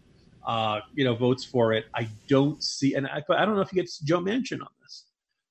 uh, 0.47 0.81
you 0.95 1.05
know, 1.05 1.15
votes 1.15 1.43
for 1.43 1.73
it. 1.73 1.87
I 1.95 2.09
don't 2.29 2.63
see, 2.63 2.95
and 2.97 3.07
I, 3.07 3.23
I 3.31 3.47
don't 3.47 3.55
know 3.55 3.63
if 3.63 3.71
he 3.71 3.77
gets 3.77 3.99
Joe 3.99 4.21
Manchin 4.21 4.61
on 4.61 4.69
this. 4.83 5.05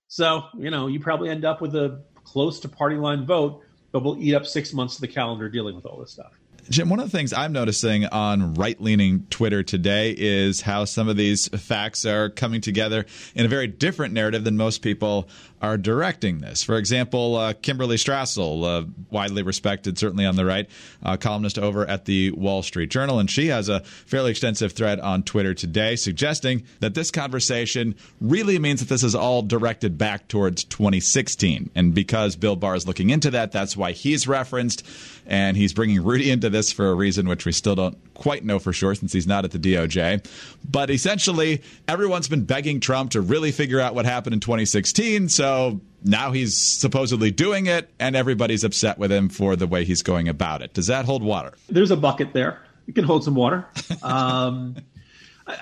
So, 0.07 0.43
you 0.55 0.69
know, 0.69 0.85
you 0.85 0.99
probably 0.99 1.29
end 1.29 1.45
up 1.45 1.61
with 1.61 1.75
a 1.75 2.03
close 2.31 2.59
to 2.59 2.69
party 2.69 2.95
line 2.95 3.25
vote, 3.25 3.63
but 3.91 4.03
we'll 4.03 4.21
eat 4.21 4.35
up 4.35 4.45
six 4.45 4.73
months 4.73 4.95
of 4.95 5.01
the 5.01 5.07
calendar 5.07 5.49
dealing 5.49 5.75
with 5.75 5.85
all 5.85 5.99
this 5.99 6.11
stuff. 6.11 6.38
Jim, 6.69 6.87
one 6.87 6.99
of 6.99 7.09
the 7.09 7.17
things 7.17 7.33
I'm 7.33 7.51
noticing 7.51 8.05
on 8.05 8.53
right 8.53 8.79
leaning 8.79 9.25
Twitter 9.31 9.63
today 9.63 10.13
is 10.15 10.61
how 10.61 10.85
some 10.85 11.09
of 11.09 11.17
these 11.17 11.47
facts 11.47 12.05
are 12.05 12.29
coming 12.29 12.61
together 12.61 13.07
in 13.33 13.43
a 13.43 13.49
very 13.49 13.65
different 13.65 14.13
narrative 14.13 14.43
than 14.43 14.55
most 14.55 14.83
people 14.83 15.27
are 15.63 15.77
directing 15.77 16.39
this. 16.39 16.63
For 16.63 16.77
example, 16.77 17.35
uh, 17.35 17.53
Kimberly 17.53 17.97
Strassel, 17.97 18.63
uh, 18.63 18.85
widely 19.09 19.41
respected, 19.41 19.97
certainly 19.97 20.27
on 20.27 20.35
the 20.35 20.45
right, 20.45 20.69
uh, 21.01 21.17
columnist 21.17 21.57
over 21.57 21.87
at 21.87 22.05
the 22.05 22.31
Wall 22.31 22.61
Street 22.61 22.91
Journal, 22.91 23.19
and 23.19 23.29
she 23.29 23.47
has 23.47 23.67
a 23.67 23.79
fairly 23.81 24.29
extensive 24.29 24.73
thread 24.73 24.99
on 24.99 25.23
Twitter 25.23 25.55
today 25.55 25.95
suggesting 25.95 26.63
that 26.81 26.93
this 26.93 27.09
conversation 27.09 27.95
really 28.21 28.59
means 28.59 28.79
that 28.79 28.89
this 28.89 29.03
is 29.03 29.15
all 29.15 29.41
directed 29.41 29.97
back 29.97 30.27
towards 30.27 30.63
2016. 30.65 31.71
And 31.73 31.95
because 31.95 32.35
Bill 32.35 32.55
Barr 32.55 32.75
is 32.75 32.85
looking 32.85 33.09
into 33.09 33.31
that, 33.31 33.51
that's 33.51 33.75
why 33.75 33.91
he's 33.91 34.27
referenced, 34.27 34.85
and 35.25 35.57
he's 35.57 35.73
bringing 35.73 36.03
Rudy 36.03 36.29
into 36.29 36.49
this 36.49 36.58
for 36.71 36.89
a 36.89 36.93
reason 36.93 37.27
which 37.27 37.45
we 37.45 37.51
still 37.51 37.75
don't 37.75 37.97
quite 38.13 38.43
know 38.43 38.59
for 38.59 38.73
sure 38.73 38.93
since 38.95 39.13
he's 39.13 39.27
not 39.27 39.45
at 39.45 39.51
the 39.51 39.59
DOJ. 39.59 40.25
But 40.69 40.89
essentially, 40.89 41.61
everyone's 41.87 42.27
been 42.27 42.43
begging 42.43 42.79
Trump 42.79 43.11
to 43.11 43.21
really 43.21 43.51
figure 43.51 43.79
out 43.79 43.95
what 43.95 44.05
happened 44.05 44.33
in 44.33 44.39
2016. 44.39 45.29
So 45.29 45.79
now 46.03 46.31
he's 46.31 46.57
supposedly 46.57 47.31
doing 47.31 47.67
it, 47.67 47.89
and 47.99 48.15
everybody's 48.15 48.63
upset 48.63 48.97
with 48.97 49.11
him 49.11 49.29
for 49.29 49.55
the 49.55 49.67
way 49.67 49.85
he's 49.85 50.03
going 50.03 50.27
about 50.27 50.61
it. 50.61 50.73
Does 50.73 50.87
that 50.87 51.05
hold 51.05 51.23
water? 51.23 51.53
There's 51.69 51.91
a 51.91 51.97
bucket 51.97 52.33
there. 52.33 52.61
It 52.87 52.95
can 52.95 53.03
hold 53.03 53.23
some 53.23 53.35
water. 53.35 53.67
Um, 54.01 54.75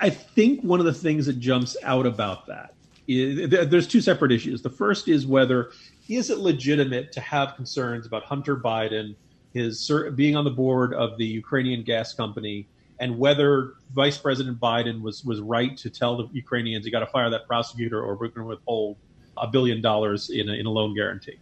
I 0.01 0.09
think 0.09 0.61
one 0.63 0.81
of 0.81 0.85
the 0.85 0.93
things 0.93 1.27
that 1.27 1.39
jumps 1.39 1.77
out 1.81 2.05
about 2.05 2.47
that 2.47 2.73
is 3.07 3.49
there's 3.49 3.87
two 3.87 4.01
separate 4.01 4.31
issues. 4.31 4.61
The 4.61 4.69
first 4.69 5.07
is 5.07 5.25
whether 5.25 5.71
is 6.09 6.29
it 6.29 6.39
legitimate 6.39 7.11
to 7.13 7.21
have 7.21 7.55
concerns 7.55 8.05
about 8.05 8.23
Hunter 8.23 8.57
Biden 8.57 9.15
his 9.57 9.91
being 10.15 10.35
on 10.35 10.43
the 10.43 10.51
board 10.51 10.93
of 10.93 11.17
the 11.17 11.25
Ukrainian 11.25 11.83
gas 11.83 12.13
company, 12.13 12.67
and 12.99 13.17
whether 13.17 13.73
Vice 13.93 14.17
President 14.17 14.59
Biden 14.59 15.01
was 15.01 15.23
was 15.23 15.39
right 15.41 15.75
to 15.77 15.89
tell 15.89 16.17
the 16.17 16.29
Ukrainians 16.33 16.85
you 16.85 16.91
got 16.91 16.99
to 16.99 17.07
fire 17.07 17.29
that 17.29 17.47
prosecutor 17.47 18.01
or 18.01 18.15
we're 18.15 18.27
going 18.27 18.45
to 18.47 18.49
withhold 18.55 18.97
a 19.37 19.47
billion 19.47 19.81
dollars 19.81 20.29
in 20.29 20.49
a, 20.49 20.53
in 20.53 20.65
a 20.65 20.69
loan 20.69 20.95
guarantee. 20.95 21.39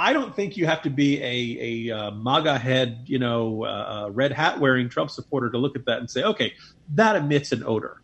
I 0.00 0.12
don't 0.12 0.34
think 0.34 0.56
you 0.56 0.64
have 0.66 0.80
to 0.82 0.90
be 0.90 1.20
a, 1.20 1.90
a 1.90 1.96
uh, 1.96 2.10
MAGA 2.12 2.56
head, 2.56 3.02
you 3.06 3.18
know, 3.18 3.64
uh, 3.64 4.06
uh, 4.06 4.10
red 4.10 4.30
hat 4.30 4.60
wearing 4.60 4.88
Trump 4.88 5.10
supporter 5.10 5.50
to 5.50 5.58
look 5.58 5.74
at 5.74 5.84
that 5.86 5.98
and 5.98 6.08
say, 6.08 6.22
okay, 6.22 6.54
that 6.94 7.16
emits 7.16 7.50
an 7.50 7.64
odor. 7.64 8.00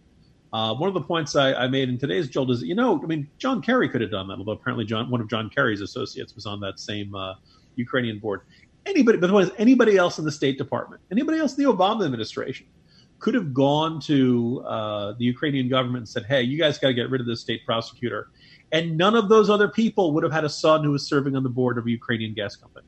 Uh, 0.53 0.75
one 0.75 0.89
of 0.89 0.95
the 0.95 1.01
points 1.01 1.37
I, 1.37 1.55
I, 1.55 1.69
made 1.69 1.89
in 1.89 1.99
today's 1.99 2.29
Jolt 2.29 2.51
is, 2.51 2.63
you 2.63 2.75
know, 2.75 3.01
I 3.03 3.07
mean, 3.07 3.29
John 3.39 3.63
Kerry 3.63 3.89
could 3.89 4.01
have 4.01 4.11
done 4.11 4.27
that, 4.29 4.39
although 4.39 4.53
apparently 4.53 4.85
John, 4.85 5.09
one 5.11 5.21
of 5.21 5.29
John 5.29 5.51
Kerry's 5.51 5.81
associates 5.81 6.35
was 6.35 6.47
on 6.47 6.61
that 6.61 6.79
same 6.81 7.15
uh, 7.15 7.35
Ukrainian 7.77 8.19
board 8.19 8.43
anybody, 8.87 9.19
but 9.19 9.31
what 9.31 9.45
is 9.45 9.51
anybody 9.59 9.97
else 9.97 10.19
in 10.19 10.25
the 10.25 10.33
State 10.33 10.59
Department, 10.59 11.03
anybody 11.11 11.39
else 11.39 11.57
in 11.57 11.65
the 11.65 11.71
Obama 11.71 12.05
administration 12.05 12.67
could 13.19 13.35
have 13.35 13.55
gone 13.55 14.01
to 14.01 14.63
uh, 14.67 15.15
the 15.19 15.25
Ukrainian 15.25 15.69
government 15.69 16.03
and 16.03 16.09
said, 16.09 16.25
"Hey, 16.27 16.43
you 16.43 16.59
guys 16.59 16.79
got 16.79 16.89
to 16.89 16.95
get 16.95 17.11
rid 17.11 17.21
of 17.21 17.27
this 17.27 17.41
state 17.41 17.65
prosecutor," 17.65 18.29
and 18.73 18.97
none 18.97 19.15
of 19.15 19.29
those 19.29 19.49
other 19.51 19.69
people 19.69 20.13
would 20.13 20.23
have 20.23 20.33
had 20.33 20.45
a 20.45 20.49
son 20.49 20.85
who 20.85 20.91
was 20.91 21.07
serving 21.07 21.37
on 21.37 21.43
the 21.43 21.49
board 21.49 21.79
of 21.79 21.87
a 21.87 21.91
Ukrainian 21.91 22.35
gas 22.35 22.57
company. 22.57 22.87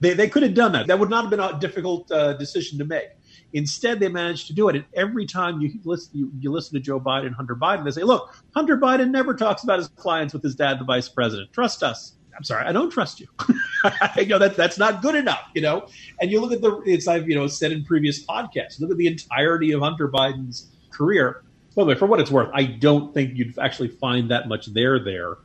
They, 0.00 0.14
they 0.14 0.28
could 0.28 0.42
have 0.44 0.54
done 0.54 0.72
that. 0.72 0.86
That 0.86 0.98
would 0.98 1.10
not 1.10 1.22
have 1.22 1.30
been 1.30 1.40
a 1.40 1.58
difficult 1.58 2.10
uh, 2.12 2.34
decision 2.34 2.78
to 2.78 2.84
make. 2.84 3.08
Instead, 3.52 3.98
they 3.98 4.08
managed 4.08 4.46
to 4.46 4.52
do 4.52 4.68
it. 4.68 4.76
And 4.76 4.84
every 4.94 5.26
time 5.26 5.60
you 5.60 5.72
listen, 5.84 6.10
you, 6.14 6.30
you, 6.38 6.52
listen 6.52 6.74
to 6.74 6.80
Joe 6.80 7.00
Biden, 7.00 7.32
Hunter 7.32 7.56
Biden, 7.56 7.84
they 7.84 7.90
say, 7.90 8.02
"Look, 8.02 8.34
Hunter 8.54 8.76
Biden 8.76 9.10
never 9.10 9.34
talks 9.34 9.64
about 9.64 9.78
his 9.78 9.88
clients 9.88 10.34
with 10.34 10.42
his 10.42 10.54
dad, 10.54 10.78
the 10.78 10.84
vice 10.84 11.08
president. 11.08 11.52
Trust 11.52 11.82
us." 11.82 12.17
I'm 12.38 12.44
sorry, 12.44 12.64
I 12.64 12.72
don't 12.72 12.90
trust 12.90 13.18
you. 13.18 13.26
you 14.16 14.26
know 14.26 14.38
that 14.38 14.54
that's 14.56 14.78
not 14.78 15.02
good 15.02 15.16
enough. 15.16 15.50
You 15.54 15.62
know, 15.62 15.88
and 16.20 16.30
you 16.30 16.40
look 16.40 16.52
at 16.52 16.60
the 16.60 16.80
it's 16.86 17.08
I've 17.08 17.28
you 17.28 17.34
know 17.34 17.48
said 17.48 17.72
in 17.72 17.84
previous 17.84 18.24
podcasts. 18.24 18.80
Look 18.80 18.92
at 18.92 18.96
the 18.96 19.08
entirety 19.08 19.72
of 19.72 19.80
Hunter 19.80 20.08
Biden's 20.08 20.68
career. 20.90 21.42
By 21.74 21.82
the 21.82 21.88
way, 21.88 21.94
for 21.96 22.06
what 22.06 22.20
it's 22.20 22.30
worth, 22.30 22.50
I 22.54 22.62
don't 22.62 23.12
think 23.12 23.36
you'd 23.36 23.58
actually 23.58 23.88
find 23.88 24.30
that 24.30 24.46
much 24.46 24.66
there 24.66 25.00
there 25.00 25.38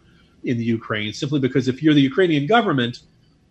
in 0.43 0.57
the 0.57 0.63
Ukraine. 0.63 1.13
Simply 1.13 1.39
because 1.39 1.67
if 1.67 1.81
you're 1.81 1.95
the 1.95 2.01
Ukrainian 2.01 2.45
government, 2.45 2.99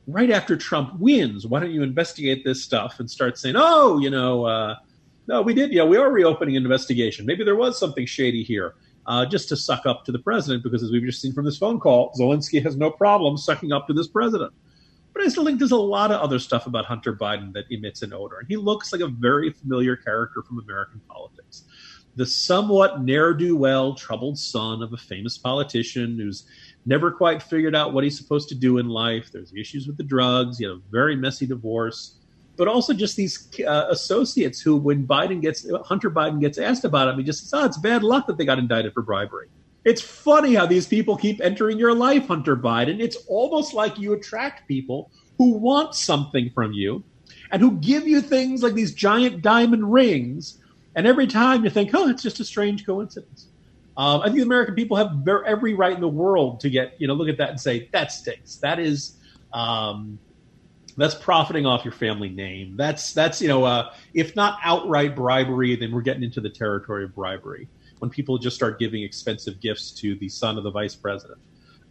right 0.07 0.31
after 0.31 0.57
Trump 0.57 0.99
wins, 1.01 1.45
why 1.45 1.59
don't 1.59 1.73
you 1.73 1.83
investigate 1.83 2.45
this 2.45 2.63
stuff 2.63 3.01
and 3.01 3.11
start 3.11 3.39
saying, 3.39 3.57
oh, 3.59 3.99
you 3.99 4.11
know. 4.11 4.47
Uh, 4.47 4.77
no, 5.29 5.41
we 5.41 5.55
did. 5.55 5.73
Yeah, 5.73 5.85
we 5.85 5.97
are 5.97 6.11
reopening 6.11 6.57
an 6.57 6.65
investigation. 6.65 7.25
Maybe 7.27 7.45
there 7.45 7.55
was 7.55 7.79
something 7.79 8.07
shady 8.07 8.43
here 8.43 8.75
uh, 9.07 9.27
just 9.27 9.49
to 9.49 9.57
suck 9.57 9.87
up 9.87 10.05
to 10.05 10.13
the 10.13 10.19
president, 10.19 10.63
because 10.63 10.83
as 10.83 10.91
we've 10.91 11.03
just 11.03 11.21
seen 11.21 11.33
from 11.33 11.45
this 11.45 11.59
phone 11.59 11.81
call, 11.81 12.13
Zelensky 12.19 12.63
has 12.63 12.77
no 12.77 12.91
problem 12.91 13.37
sucking 13.37 13.73
up 13.73 13.87
to 13.87 13.93
this 13.93 14.09
president. 14.09 14.53
But 15.13 15.25
I 15.25 15.29
still 15.29 15.45
think 15.45 15.59
there's 15.59 15.73
a 15.73 15.77
lot 15.77 16.11
of 16.11 16.21
other 16.21 16.39
stuff 16.39 16.67
about 16.67 16.87
Hunter 16.87 17.15
Biden 17.15 17.53
that 17.53 17.65
emits 17.71 18.03
an 18.03 18.13
odor. 18.13 18.39
And 18.39 18.49
he 18.49 18.57
looks 18.57 18.93
like 18.93 19.03
a 19.03 19.09
very 19.09 19.51
familiar 19.51 19.97
character 19.97 20.43
from 20.43 20.59
American 20.59 21.01
politics. 21.09 21.65
The 22.17 22.27
somewhat 22.27 23.03
ne'er 23.03 23.35
do 23.35 23.57
well, 23.57 23.95
troubled 23.95 24.39
son 24.39 24.83
of 24.83 24.93
a 24.93 24.97
famous 24.97 25.37
politician 25.39 26.19
who's 26.19 26.45
never 26.87 27.11
quite 27.11 27.43
figured 27.43 27.75
out 27.75 27.93
what 27.93 28.05
he's 28.05 28.19
supposed 28.19 28.49
to 28.51 28.55
do 28.55 28.79
in 28.79 28.89
life. 28.89 29.31
There's 29.33 29.53
issues 29.55 29.87
with 29.87 29.97
the 29.97 30.03
drugs. 30.03 30.59
He 30.59 30.65
had 30.65 30.73
a 30.73 30.81
very 30.91 31.17
messy 31.17 31.47
divorce 31.47 32.19
but 32.57 32.69
also 32.69 32.93
just 32.93 33.17
these 33.17 33.49
uh, 33.67 33.87
associates 33.91 34.61
who, 34.61 34.77
when 34.77 35.07
Biden 35.07 35.41
gets 35.41 35.67
Hunter 35.85 36.11
Biden 36.11 36.41
gets 36.41 36.59
asked 36.59 36.85
about 36.85 37.09
him, 37.09 37.19
he 37.19 37.25
just 37.25 37.41
says, 37.41 37.55
"Oh, 37.55 37.65
it's 37.65 37.79
bad 37.79 38.03
luck 38.03 38.27
that 38.27 38.39
they 38.39 38.45
got 38.45 38.59
indicted 38.59 38.93
for 38.93 39.03
bribery." 39.03 39.49
It's 39.85 40.01
funny 40.01 40.55
how 40.55 40.67
these 40.67 40.87
people 40.87 41.17
keep 41.17 41.41
entering 41.41 41.79
your 41.79 41.95
life, 41.95 42.29
Hunter 42.29 42.57
Biden. 42.57 43.01
It's 43.01 43.17
almost 43.27 43.75
like 43.75 43.99
you 43.99 44.13
attract 44.13 44.69
people 44.69 45.11
who 45.39 45.55
want 45.55 45.95
something 45.95 46.51
from 46.51 46.73
you 46.73 47.03
and 47.51 47.61
who 47.61 47.73
give 47.79 48.07
you 48.07 48.21
things 48.21 48.63
like 48.63 48.75
these 48.75 48.95
giant 48.95 49.43
diamond 49.43 49.93
rings. 49.93 50.59
And 50.95 51.07
every 51.07 51.27
time 51.27 51.65
you 51.65 51.71
think, 51.71 51.91
oh, 51.95 52.09
it's 52.09 52.23
just 52.23 52.39
a 52.39 52.45
strange 52.45 52.87
coincidence. 52.87 53.49
Um, 53.97 54.21
I 54.21 54.25
think 54.25 54.37
the 54.37 54.43
American 54.43 54.75
people 54.75 54.97
have 54.97 55.27
every 55.47 55.75
right 55.75 55.93
in 55.93 56.01
the 56.01 56.09
world 56.09 56.61
to 56.61 56.71
get, 56.71 56.95
you 56.99 57.07
know, 57.07 57.15
look 57.15 57.29
at 57.29 57.37
that 57.39 57.51
and 57.51 57.61
say, 57.61 57.89
that 57.93 58.13
stinks. 58.13 58.57
That 58.57 58.79
is, 58.79 59.17
um, 59.53 60.19
that's 60.97 61.15
profiting 61.15 61.67
off 61.67 61.85
your 61.85 61.93
family 61.93 62.29
name. 62.29 62.77
That's 62.77 63.13
that's 63.13 63.41
you 63.41 63.49
know, 63.49 63.65
uh, 63.65 63.95
if 64.15 64.37
not 64.37 64.59
outright 64.63 65.17
bribery, 65.17 65.77
then 65.77 65.93
we're 65.93 66.03
getting 66.03 66.23
into 66.23 66.41
the 66.41 66.51
territory 66.51 67.05
of 67.05 67.15
bribery 67.15 67.69
when 67.99 68.11
people 68.11 68.37
just 68.39 68.57
start 68.57 68.79
giving 68.79 69.03
expensive 69.03 69.61
gifts 69.61 69.93
to 69.93 70.17
the 70.17 70.29
son 70.29 70.59
of 70.59 70.65
the 70.65 70.71
vice 70.71 70.95
president. 70.95 71.39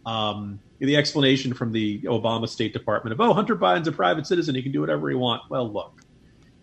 Um, 0.04 0.58
the 0.78 0.96
explanation 0.96 1.54
from 1.54 1.72
the 1.72 2.00
Obama 2.02 2.48
State 2.48 2.72
Department 2.72 3.12
of 3.12 3.20
oh, 3.20 3.32
Hunter 3.32 3.56
Biden's 3.56 3.88
a 3.88 3.92
private 3.92 4.26
citizen, 4.26 4.54
he 4.54 4.62
can 4.62 4.72
do 4.72 4.80
whatever 4.80 5.08
he 5.08 5.14
wants. 5.14 5.46
Well, 5.48 5.72
look, 5.72 6.02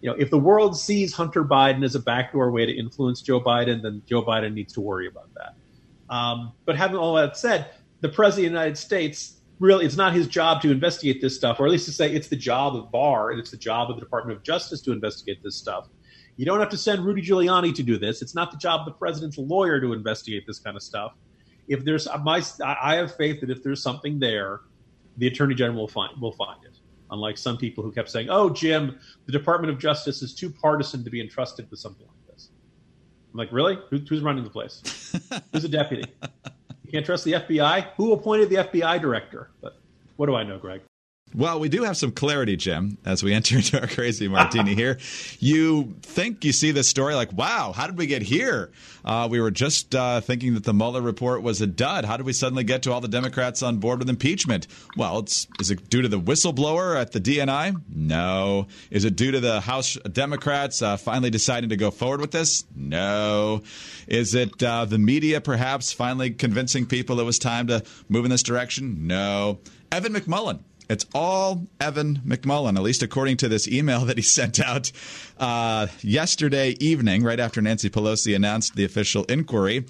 you 0.01 0.09
know, 0.09 0.15
if 0.17 0.29
the 0.29 0.37
world 0.37 0.77
sees 0.77 1.13
Hunter 1.13 1.43
Biden 1.43 1.83
as 1.83 1.95
a 1.95 1.99
backdoor 1.99 2.51
way 2.51 2.65
to 2.65 2.71
influence 2.71 3.21
Joe 3.21 3.41
Biden, 3.41 3.81
then 3.81 4.01
Joe 4.05 4.23
Biden 4.23 4.53
needs 4.53 4.73
to 4.73 4.81
worry 4.81 5.07
about 5.07 5.29
that. 5.35 6.13
Um, 6.13 6.53
but 6.65 6.75
having 6.75 6.97
all 6.97 7.15
that 7.15 7.37
said, 7.37 7.71
the 8.01 8.09
president 8.09 8.47
of 8.47 8.51
the 8.51 8.59
United 8.59 8.77
States 8.77 9.38
really 9.59 9.85
it's 9.85 9.97
not 9.97 10.13
his 10.13 10.27
job 10.27 10.61
to 10.61 10.71
investigate 10.71 11.21
this 11.21 11.35
stuff, 11.35 11.59
or 11.59 11.65
at 11.65 11.71
least 11.71 11.85
to 11.85 11.91
say 11.91 12.11
it's 12.11 12.27
the 12.27 12.35
job 12.35 12.75
of 12.75 12.91
Barr 12.91 13.31
and 13.31 13.39
it's 13.39 13.51
the 13.51 13.57
job 13.57 13.89
of 13.89 13.97
the 13.97 14.01
Department 14.01 14.37
of 14.37 14.43
Justice 14.43 14.81
to 14.81 14.91
investigate 14.91 15.43
this 15.43 15.55
stuff. 15.55 15.87
You 16.37 16.45
don't 16.45 16.59
have 16.59 16.69
to 16.69 16.77
send 16.77 17.05
Rudy 17.05 17.21
Giuliani 17.21 17.75
to 17.75 17.83
do 17.83 17.97
this. 17.97 18.21
It's 18.21 18.33
not 18.33 18.51
the 18.51 18.57
job 18.57 18.81
of 18.81 18.85
the 18.85 18.97
president's 18.97 19.37
lawyer 19.37 19.81
to 19.81 19.91
investigate 19.91 20.47
this 20.47 20.59
kind 20.59 20.77
of 20.77 20.81
stuff. 20.81 21.13
If 21.67 21.83
there's 21.83 22.07
my, 22.23 22.41
I 22.63 22.95
have 22.95 23.15
faith 23.15 23.41
that 23.41 23.49
if 23.49 23.61
there's 23.61 23.83
something 23.83 24.19
there, 24.19 24.61
the 25.17 25.27
attorney 25.27 25.53
general 25.53 25.81
will 25.81 25.87
find 25.87 26.19
will 26.19 26.31
find 26.31 26.63
it. 26.63 26.77
Unlike 27.11 27.37
some 27.37 27.57
people 27.57 27.83
who 27.83 27.91
kept 27.91 28.09
saying, 28.09 28.29
"Oh, 28.29 28.49
Jim, 28.49 28.97
the 29.25 29.31
Department 29.31 29.73
of 29.73 29.79
Justice 29.79 30.21
is 30.21 30.33
too 30.33 30.49
partisan 30.49 31.03
to 31.03 31.09
be 31.09 31.19
entrusted 31.19 31.69
with 31.69 31.79
something 31.79 32.07
like 32.07 32.33
this." 32.33 32.49
I'm 33.33 33.37
like, 33.37 33.51
really? 33.51 33.77
Who, 33.89 33.97
who's 33.97 34.21
running 34.21 34.43
the 34.43 34.49
place? 34.49 34.81
who's 35.51 35.63
a 35.63 35.69
deputy? 35.69 36.11
Can't 36.91 37.05
trust 37.05 37.23
the 37.23 37.33
FBI. 37.33 37.89
Who 37.97 38.13
appointed 38.13 38.49
the 38.49 38.57
FBI 38.57 38.99
director? 39.01 39.49
But 39.61 39.77
what 40.17 40.25
do 40.25 40.35
I 40.35 40.43
know, 40.43 40.57
Greg? 40.57 40.81
Well, 41.35 41.59
we 41.59 41.69
do 41.69 41.83
have 41.83 41.95
some 41.95 42.11
clarity, 42.11 42.55
Jim, 42.55 42.97
as 43.05 43.21
we 43.21 43.33
enter 43.39 43.57
into 43.57 43.79
our 43.79 43.87
crazy 43.87 44.27
martini 44.27 44.73
here. 44.73 44.97
You 45.39 45.95
think 46.01 46.43
you 46.43 46.51
see 46.51 46.71
this 46.71 46.89
story 46.89 47.13
like, 47.13 47.31
wow, 47.33 47.71
how 47.71 47.85
did 47.85 47.97
we 47.97 48.07
get 48.07 48.21
here? 48.23 48.71
Uh, 49.05 49.27
we 49.29 49.39
were 49.39 49.51
just 49.51 49.93
uh, 49.93 50.21
thinking 50.21 50.55
that 50.55 50.63
the 50.63 50.73
Mueller 50.73 51.01
report 51.01 51.43
was 51.43 51.61
a 51.61 51.67
dud. 51.67 52.05
How 52.05 52.17
did 52.17 52.25
we 52.25 52.33
suddenly 52.33 52.63
get 52.63 52.83
to 52.83 52.91
all 52.91 53.01
the 53.01 53.07
Democrats 53.07 53.61
on 53.61 53.77
board 53.77 53.99
with 53.99 54.09
impeachment? 54.09 54.67
Well, 54.97 55.19
it's, 55.19 55.47
is 55.59 55.69
it 55.69 55.89
due 55.89 56.01
to 56.01 56.07
the 56.07 56.19
whistleblower 56.19 56.99
at 56.99 57.11
the 57.11 57.21
DNI? 57.21 57.79
No. 57.93 58.67
Is 58.89 59.05
it 59.05 59.15
due 59.15 59.31
to 59.31 59.39
the 59.39 59.61
House 59.61 59.97
Democrats 60.11 60.81
uh, 60.81 60.97
finally 60.97 61.29
deciding 61.29 61.69
to 61.69 61.77
go 61.77 61.91
forward 61.91 62.21
with 62.21 62.31
this? 62.31 62.65
No. 62.75 63.61
Is 64.07 64.33
it 64.33 64.61
uh, 64.63 64.85
the 64.85 64.97
media 64.97 65.41
perhaps 65.41 65.93
finally 65.93 66.31
convincing 66.31 66.87
people 66.87 67.19
it 67.19 67.23
was 67.23 67.37
time 67.37 67.67
to 67.67 67.83
move 68.07 68.25
in 68.25 68.31
this 68.31 68.43
direction? 68.43 69.07
No. 69.07 69.59
Evan 69.91 70.13
McMullin 70.13 70.59
It's 70.89 71.05
all 71.13 71.67
Evan 71.79 72.21
McMullin, 72.25 72.75
at 72.75 72.81
least 72.81 73.03
according 73.03 73.37
to 73.37 73.47
this 73.47 73.67
email 73.67 73.99
that 74.05 74.17
he 74.17 74.23
sent 74.23 74.59
out 74.59 74.91
uh, 75.37 75.87
yesterday 76.01 76.75
evening, 76.79 77.23
right 77.23 77.39
after 77.39 77.61
Nancy 77.61 77.89
Pelosi 77.89 78.35
announced 78.35 78.75
the 78.75 78.85
official 78.85 79.23
inquiry. 79.25 79.85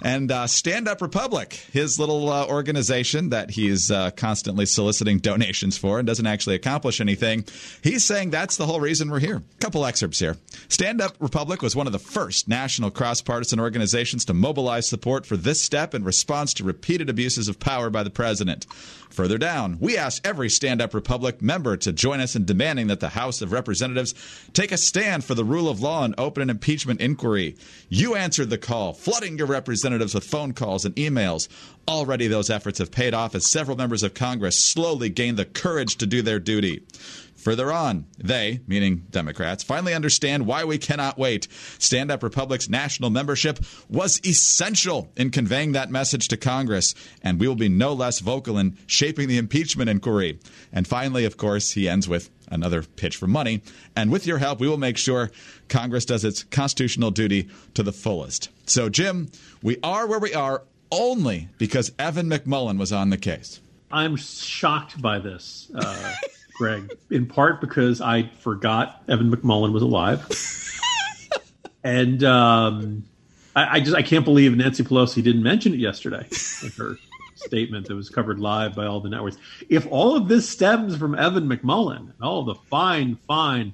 And 0.00 0.30
uh, 0.30 0.46
Stand 0.46 0.88
Up 0.88 1.02
Republic, 1.02 1.52
his 1.72 1.98
little 1.98 2.30
uh, 2.30 2.46
organization 2.46 3.30
that 3.30 3.50
he's 3.50 3.90
uh, 3.90 4.10
constantly 4.12 4.64
soliciting 4.64 5.18
donations 5.18 5.76
for 5.76 5.98
and 5.98 6.06
doesn't 6.06 6.26
actually 6.26 6.54
accomplish 6.54 7.00
anything, 7.00 7.44
he's 7.82 8.04
saying 8.04 8.30
that's 8.30 8.56
the 8.56 8.64
whole 8.64 8.80
reason 8.80 9.10
we're 9.10 9.18
here. 9.18 9.36
A 9.36 9.58
couple 9.60 9.84
excerpts 9.84 10.18
here. 10.18 10.36
Stand 10.68 11.00
Up 11.00 11.16
Republic 11.18 11.62
was 11.62 11.76
one 11.76 11.86
of 11.86 11.92
the 11.92 11.98
first 11.98 12.48
national 12.48 12.90
cross 12.90 13.20
partisan 13.20 13.60
organizations 13.60 14.24
to 14.26 14.34
mobilize 14.34 14.88
support 14.88 15.26
for 15.26 15.36
this 15.36 15.60
step 15.60 15.94
in 15.94 16.04
response 16.04 16.54
to 16.54 16.64
repeated 16.64 17.10
abuses 17.10 17.48
of 17.48 17.58
power 17.58 17.90
by 17.90 18.02
the 18.02 18.10
president. 18.10 18.66
Further 19.10 19.38
down, 19.38 19.78
we 19.80 19.96
ask 19.96 20.24
every 20.24 20.37
Stand 20.46 20.80
Up 20.80 20.94
Republic 20.94 21.42
member 21.42 21.76
to 21.78 21.92
join 21.92 22.20
us 22.20 22.36
in 22.36 22.44
demanding 22.44 22.86
that 22.86 23.00
the 23.00 23.08
House 23.08 23.42
of 23.42 23.50
Representatives 23.50 24.14
take 24.52 24.70
a 24.70 24.76
stand 24.76 25.24
for 25.24 25.34
the 25.34 25.44
rule 25.44 25.68
of 25.68 25.80
law 25.80 26.04
and 26.04 26.14
open 26.16 26.44
an 26.44 26.50
impeachment 26.50 27.00
inquiry. 27.00 27.56
You 27.88 28.14
answered 28.14 28.50
the 28.50 28.58
call, 28.58 28.92
flooding 28.92 29.38
your 29.38 29.48
representatives 29.48 30.14
with 30.14 30.24
phone 30.24 30.52
calls 30.52 30.84
and 30.84 30.94
emails. 30.94 31.48
Already, 31.88 32.28
those 32.28 32.50
efforts 32.50 32.78
have 32.78 32.90
paid 32.92 33.14
off 33.14 33.34
as 33.34 33.50
several 33.50 33.76
members 33.76 34.02
of 34.02 34.14
Congress 34.14 34.62
slowly 34.62 35.08
gain 35.08 35.36
the 35.36 35.44
courage 35.44 35.96
to 35.96 36.06
do 36.06 36.22
their 36.22 36.38
duty. 36.38 36.82
Further 37.38 37.70
on, 37.72 38.06
they, 38.18 38.60
meaning 38.66 39.06
Democrats, 39.10 39.62
finally 39.62 39.94
understand 39.94 40.44
why 40.44 40.64
we 40.64 40.76
cannot 40.76 41.16
wait. 41.16 41.46
Stand 41.78 42.10
Up 42.10 42.24
Republic's 42.24 42.68
national 42.68 43.10
membership 43.10 43.60
was 43.88 44.20
essential 44.26 45.08
in 45.16 45.30
conveying 45.30 45.70
that 45.72 45.88
message 45.88 46.26
to 46.28 46.36
Congress, 46.36 46.96
and 47.22 47.38
we 47.38 47.46
will 47.46 47.54
be 47.54 47.68
no 47.68 47.92
less 47.92 48.18
vocal 48.18 48.58
in 48.58 48.76
shaping 48.86 49.28
the 49.28 49.38
impeachment 49.38 49.88
inquiry. 49.88 50.40
And 50.72 50.88
finally, 50.88 51.24
of 51.24 51.36
course, 51.36 51.70
he 51.70 51.88
ends 51.88 52.08
with 52.08 52.28
another 52.50 52.82
pitch 52.82 53.16
for 53.16 53.28
money. 53.28 53.62
And 53.94 54.10
with 54.10 54.26
your 54.26 54.38
help, 54.38 54.58
we 54.58 54.68
will 54.68 54.76
make 54.76 54.98
sure 54.98 55.30
Congress 55.68 56.04
does 56.04 56.24
its 56.24 56.42
constitutional 56.42 57.12
duty 57.12 57.48
to 57.74 57.84
the 57.84 57.92
fullest. 57.92 58.50
So, 58.66 58.88
Jim, 58.88 59.30
we 59.62 59.78
are 59.84 60.08
where 60.08 60.18
we 60.18 60.34
are 60.34 60.64
only 60.90 61.50
because 61.56 61.92
Evan 62.00 62.28
McMullin 62.28 62.78
was 62.78 62.92
on 62.92 63.10
the 63.10 63.16
case. 63.16 63.60
I'm 63.92 64.16
shocked 64.16 65.00
by 65.00 65.20
this. 65.20 65.70
Uh... 65.72 66.14
Greg, 66.58 66.92
in 67.10 67.26
part 67.26 67.60
because 67.60 68.00
I 68.00 68.28
forgot 68.40 69.04
Evan 69.08 69.30
McMullin 69.30 69.72
was 69.72 69.82
alive, 69.82 70.26
and 71.84 72.22
um, 72.24 73.04
I, 73.54 73.76
I, 73.76 73.80
just 73.80 73.96
I 73.96 74.02
can't 74.02 74.24
believe 74.24 74.56
Nancy 74.56 74.82
Pelosi 74.82 75.22
didn't 75.22 75.44
mention 75.44 75.72
it 75.72 75.78
yesterday 75.78 76.26
in 76.62 76.70
her 76.76 76.96
statement 77.36 77.86
that 77.86 77.94
was 77.94 78.10
covered 78.10 78.40
live 78.40 78.74
by 78.74 78.86
all 78.86 79.00
the 79.00 79.08
networks. 79.08 79.36
If 79.68 79.86
all 79.90 80.16
of 80.16 80.26
this 80.26 80.48
stems 80.48 80.96
from 80.96 81.14
Evan 81.14 81.48
McMullin 81.48 82.00
and 82.00 82.22
all 82.22 82.42
the 82.42 82.56
fine, 82.56 83.16
fine, 83.28 83.72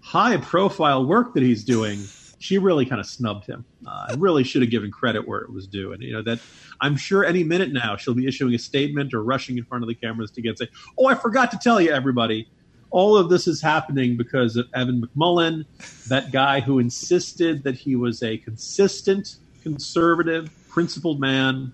high-profile 0.00 1.04
work 1.04 1.34
that 1.34 1.42
he's 1.42 1.64
doing 1.64 1.98
she 2.42 2.58
really 2.58 2.84
kind 2.84 3.00
of 3.00 3.06
snubbed 3.06 3.46
him. 3.46 3.64
Uh, 3.86 4.16
really 4.18 4.42
should 4.42 4.62
have 4.62 4.70
given 4.70 4.90
credit 4.90 5.28
where 5.28 5.42
it 5.42 5.52
was 5.52 5.68
due. 5.68 5.92
And 5.92 6.02
you 6.02 6.12
know 6.12 6.22
that 6.22 6.40
I'm 6.80 6.96
sure 6.96 7.24
any 7.24 7.44
minute 7.44 7.72
now 7.72 7.94
she'll 7.96 8.14
be 8.14 8.26
issuing 8.26 8.52
a 8.52 8.58
statement 8.58 9.14
or 9.14 9.22
rushing 9.22 9.58
in 9.58 9.64
front 9.64 9.84
of 9.84 9.88
the 9.88 9.94
cameras 9.94 10.32
to 10.32 10.42
get 10.42 10.58
say, 10.58 10.66
"Oh, 10.98 11.06
I 11.06 11.14
forgot 11.14 11.52
to 11.52 11.58
tell 11.58 11.80
you, 11.80 11.92
everybody." 11.92 12.48
All 12.90 13.16
of 13.16 13.30
this 13.30 13.46
is 13.46 13.62
happening 13.62 14.16
because 14.16 14.56
of 14.56 14.66
Evan 14.74 15.00
McMullin, 15.00 15.64
that 16.08 16.30
guy 16.30 16.60
who 16.60 16.78
insisted 16.78 17.62
that 17.62 17.76
he 17.76 17.96
was 17.96 18.22
a 18.22 18.36
consistent, 18.38 19.36
conservative, 19.62 20.50
principled 20.68 21.18
man 21.18 21.72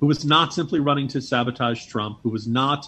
who 0.00 0.06
was 0.06 0.24
not 0.24 0.52
simply 0.52 0.80
running 0.80 1.06
to 1.08 1.20
sabotage 1.20 1.86
Trump, 1.86 2.18
who 2.22 2.30
was 2.30 2.48
not 2.48 2.86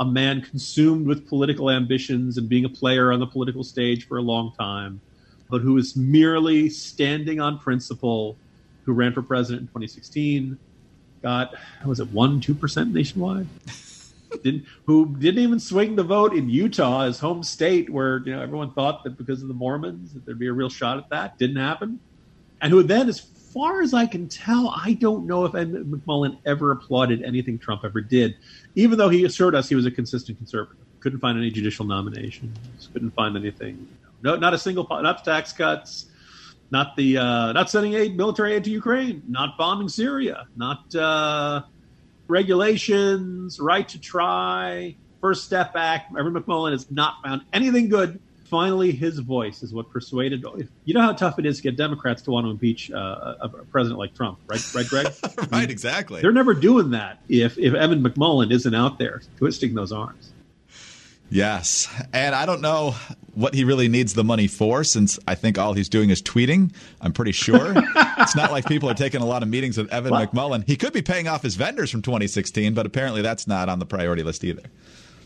a 0.00 0.04
man 0.04 0.40
consumed 0.40 1.06
with 1.06 1.28
political 1.28 1.70
ambitions 1.70 2.36
and 2.36 2.48
being 2.48 2.64
a 2.64 2.70
player 2.70 3.12
on 3.12 3.20
the 3.20 3.26
political 3.26 3.62
stage 3.62 4.08
for 4.08 4.16
a 4.16 4.22
long 4.22 4.52
time 4.58 5.00
but 5.50 5.60
who 5.60 5.76
is 5.76 5.96
merely 5.96 6.68
standing 6.68 7.40
on 7.40 7.58
principle, 7.58 8.36
who 8.84 8.92
ran 8.92 9.12
for 9.12 9.22
president 9.22 9.62
in 9.62 9.66
2016, 9.68 10.58
got 11.22 11.54
was 11.84 12.00
it 12.00 12.10
one 12.10 12.40
two 12.40 12.54
percent 12.54 12.92
nationwide? 12.92 13.46
didn't 14.42 14.64
who 14.86 15.14
didn't 15.18 15.42
even 15.42 15.60
swing 15.60 15.96
the 15.96 16.02
vote 16.02 16.34
in 16.34 16.48
Utah, 16.48 17.04
his 17.04 17.18
home 17.18 17.42
state, 17.42 17.90
where 17.90 18.18
you 18.24 18.34
know 18.34 18.42
everyone 18.42 18.72
thought 18.72 19.04
that 19.04 19.16
because 19.16 19.42
of 19.42 19.48
the 19.48 19.54
Mormons 19.54 20.12
that 20.12 20.24
there'd 20.24 20.38
be 20.38 20.48
a 20.48 20.52
real 20.52 20.68
shot 20.68 20.98
at 20.98 21.08
that. 21.10 21.38
Didn't 21.38 21.56
happen. 21.56 22.00
And 22.60 22.72
who 22.72 22.82
then, 22.82 23.08
as 23.08 23.20
far 23.20 23.82
as 23.82 23.94
I 23.94 24.06
can 24.06 24.28
tell, 24.28 24.74
I 24.76 24.94
don't 24.94 25.26
know 25.26 25.44
if 25.44 25.54
Ed 25.54 25.72
McMullin 25.72 26.38
ever 26.46 26.72
applauded 26.72 27.22
anything 27.22 27.58
Trump 27.58 27.82
ever 27.84 28.00
did, 28.00 28.36
even 28.74 28.98
though 28.98 29.08
he 29.08 29.24
assured 29.24 29.54
us 29.54 29.68
he 29.68 29.74
was 29.74 29.86
a 29.86 29.90
consistent 29.90 30.38
conservative. 30.38 30.82
Couldn't 31.00 31.20
find 31.20 31.36
any 31.36 31.50
judicial 31.50 31.84
nominations. 31.84 32.88
Couldn't 32.92 33.10
find 33.10 33.36
anything 33.36 33.86
no, 34.22 34.36
not 34.36 34.54
a 34.54 34.58
single, 34.58 34.86
not 34.90 35.24
the 35.24 35.30
tax 35.30 35.52
cuts, 35.52 36.06
not 36.70 36.96
the 36.96 37.18
uh, 37.18 37.52
not 37.52 37.70
sending 37.70 37.94
aid, 37.94 38.16
military 38.16 38.54
aid 38.54 38.64
to 38.64 38.70
Ukraine, 38.70 39.22
not 39.28 39.56
bombing 39.56 39.88
Syria, 39.88 40.46
not 40.56 40.94
uh, 40.94 41.62
regulations, 42.28 43.60
right 43.60 43.88
to 43.88 43.98
try, 44.00 44.96
First 45.20 45.44
Step 45.44 45.72
Act. 45.76 46.12
Evan 46.18 46.34
McMullin 46.34 46.72
has 46.72 46.90
not 46.90 47.14
found 47.22 47.42
anything 47.52 47.88
good. 47.88 48.20
Finally, 48.50 48.92
his 48.92 49.18
voice 49.20 49.62
is 49.62 49.72
what 49.72 49.90
persuaded. 49.90 50.44
You 50.84 50.94
know 50.94 51.00
how 51.00 51.12
tough 51.12 51.38
it 51.38 51.46
is 51.46 51.56
to 51.56 51.62
get 51.62 51.76
Democrats 51.76 52.22
to 52.22 52.30
want 52.30 52.44
to 52.46 52.50
impeach 52.50 52.90
uh, 52.90 53.34
a 53.40 53.48
president 53.70 53.98
like 53.98 54.14
Trump, 54.14 54.38
right? 54.48 54.62
Right, 54.74 54.86
Greg? 54.86 55.06
right, 55.50 55.70
exactly. 55.70 56.20
They're 56.20 56.30
never 56.30 56.54
doing 56.54 56.90
that 56.90 57.20
if 57.28 57.58
if 57.58 57.74
Evan 57.74 58.02
McMullin 58.02 58.52
isn't 58.52 58.74
out 58.74 58.98
there 58.98 59.22
twisting 59.38 59.74
those 59.74 59.92
arms. 59.92 60.33
Yes. 61.34 61.88
And 62.12 62.32
I 62.32 62.46
don't 62.46 62.60
know 62.60 62.94
what 63.34 63.54
he 63.54 63.64
really 63.64 63.88
needs 63.88 64.14
the 64.14 64.22
money 64.22 64.46
for 64.46 64.84
since 64.84 65.18
I 65.26 65.34
think 65.34 65.58
all 65.58 65.72
he's 65.72 65.88
doing 65.88 66.10
is 66.10 66.22
tweeting. 66.22 66.72
I'm 67.00 67.12
pretty 67.12 67.32
sure. 67.32 67.72
it's 68.18 68.36
not 68.36 68.52
like 68.52 68.66
people 68.66 68.88
are 68.88 68.94
taking 68.94 69.20
a 69.20 69.26
lot 69.26 69.42
of 69.42 69.48
meetings 69.48 69.76
with 69.76 69.92
Evan 69.92 70.12
what? 70.12 70.30
McMullin. 70.30 70.64
He 70.64 70.76
could 70.76 70.92
be 70.92 71.02
paying 71.02 71.26
off 71.26 71.42
his 71.42 71.56
vendors 71.56 71.90
from 71.90 72.02
2016, 72.02 72.72
but 72.72 72.86
apparently 72.86 73.20
that's 73.20 73.48
not 73.48 73.68
on 73.68 73.80
the 73.80 73.84
priority 73.84 74.22
list 74.22 74.44
either. 74.44 74.62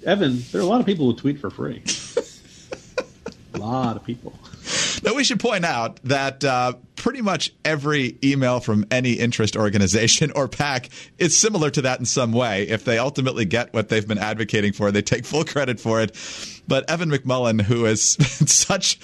Evan, 0.07 0.43
there 0.51 0.63
are 0.63 0.65
a 0.65 0.67
lot 0.67 0.81
of 0.81 0.87
people 0.87 1.05
who 1.05 1.15
tweet 1.15 1.39
for 1.39 1.51
free. 1.51 1.83
a 3.55 3.59
lot 3.59 3.97
of 3.97 4.03
people. 4.03 4.33
Now, 5.03 5.13
we 5.13 5.25
should 5.25 5.41
point 5.41 5.67
out 5.67 6.01
that 6.05 6.43
uh, 6.43 6.73
pretty 6.99 7.23
much 7.23 7.53
every 7.65 8.19
email 8.23 8.61
from 8.61 8.85
any 8.91 9.13
interest 9.13 9.57
organization 9.57 10.31
or 10.37 10.49
PAC 10.49 10.91
is 11.17 11.37
similar 11.37 11.71
to 11.71 11.83
that 11.83 11.99
in 11.99 12.05
some 12.05 12.33
way. 12.33 12.69
If 12.69 12.85
they 12.85 12.99
ultimately 12.99 13.45
get 13.45 13.73
what 13.73 13.89
they've 13.89 14.07
been 14.07 14.19
advocating 14.19 14.73
for, 14.73 14.91
they 14.93 15.03
take 15.03 15.25
full 15.25 15.45
credit 15.45 15.81
for 15.81 16.01
it. 16.01 16.15
But 16.67 16.91
Evan 16.91 17.11
McMullin, 17.11 17.63
who 17.63 17.87
is 17.87 18.11
such. 18.47 18.99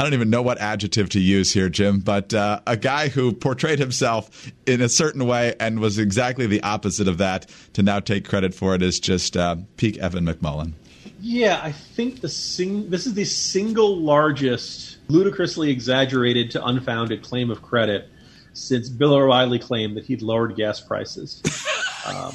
I 0.00 0.04
don't 0.04 0.14
even 0.14 0.30
know 0.30 0.42
what 0.42 0.58
adjective 0.58 1.08
to 1.10 1.20
use 1.20 1.52
here, 1.52 1.68
Jim, 1.68 1.98
but 1.98 2.32
uh, 2.32 2.60
a 2.68 2.76
guy 2.76 3.08
who 3.08 3.32
portrayed 3.32 3.80
himself 3.80 4.48
in 4.64 4.80
a 4.80 4.88
certain 4.88 5.26
way 5.26 5.56
and 5.58 5.80
was 5.80 5.98
exactly 5.98 6.46
the 6.46 6.62
opposite 6.62 7.08
of 7.08 7.18
that 7.18 7.50
to 7.72 7.82
now 7.82 7.98
take 7.98 8.24
credit 8.24 8.54
for 8.54 8.76
it 8.76 8.82
is 8.82 9.00
just 9.00 9.36
uh, 9.36 9.56
peak 9.76 9.98
Evan 9.98 10.24
McMullin. 10.24 10.74
Yeah, 11.20 11.60
I 11.62 11.72
think 11.72 12.20
the 12.20 12.28
sing- 12.28 12.90
this 12.90 13.06
is 13.06 13.14
the 13.14 13.24
single 13.24 13.96
largest, 13.96 14.98
ludicrously 15.08 15.70
exaggerated 15.70 16.50
to 16.52 16.64
unfounded 16.64 17.22
claim 17.22 17.50
of 17.50 17.60
credit 17.60 18.08
since 18.52 18.88
Bill 18.88 19.14
O'Reilly 19.14 19.58
claimed 19.58 19.96
that 19.96 20.04
he'd 20.04 20.22
lowered 20.22 20.54
gas 20.56 20.80
prices 20.80 21.42
um, 22.06 22.32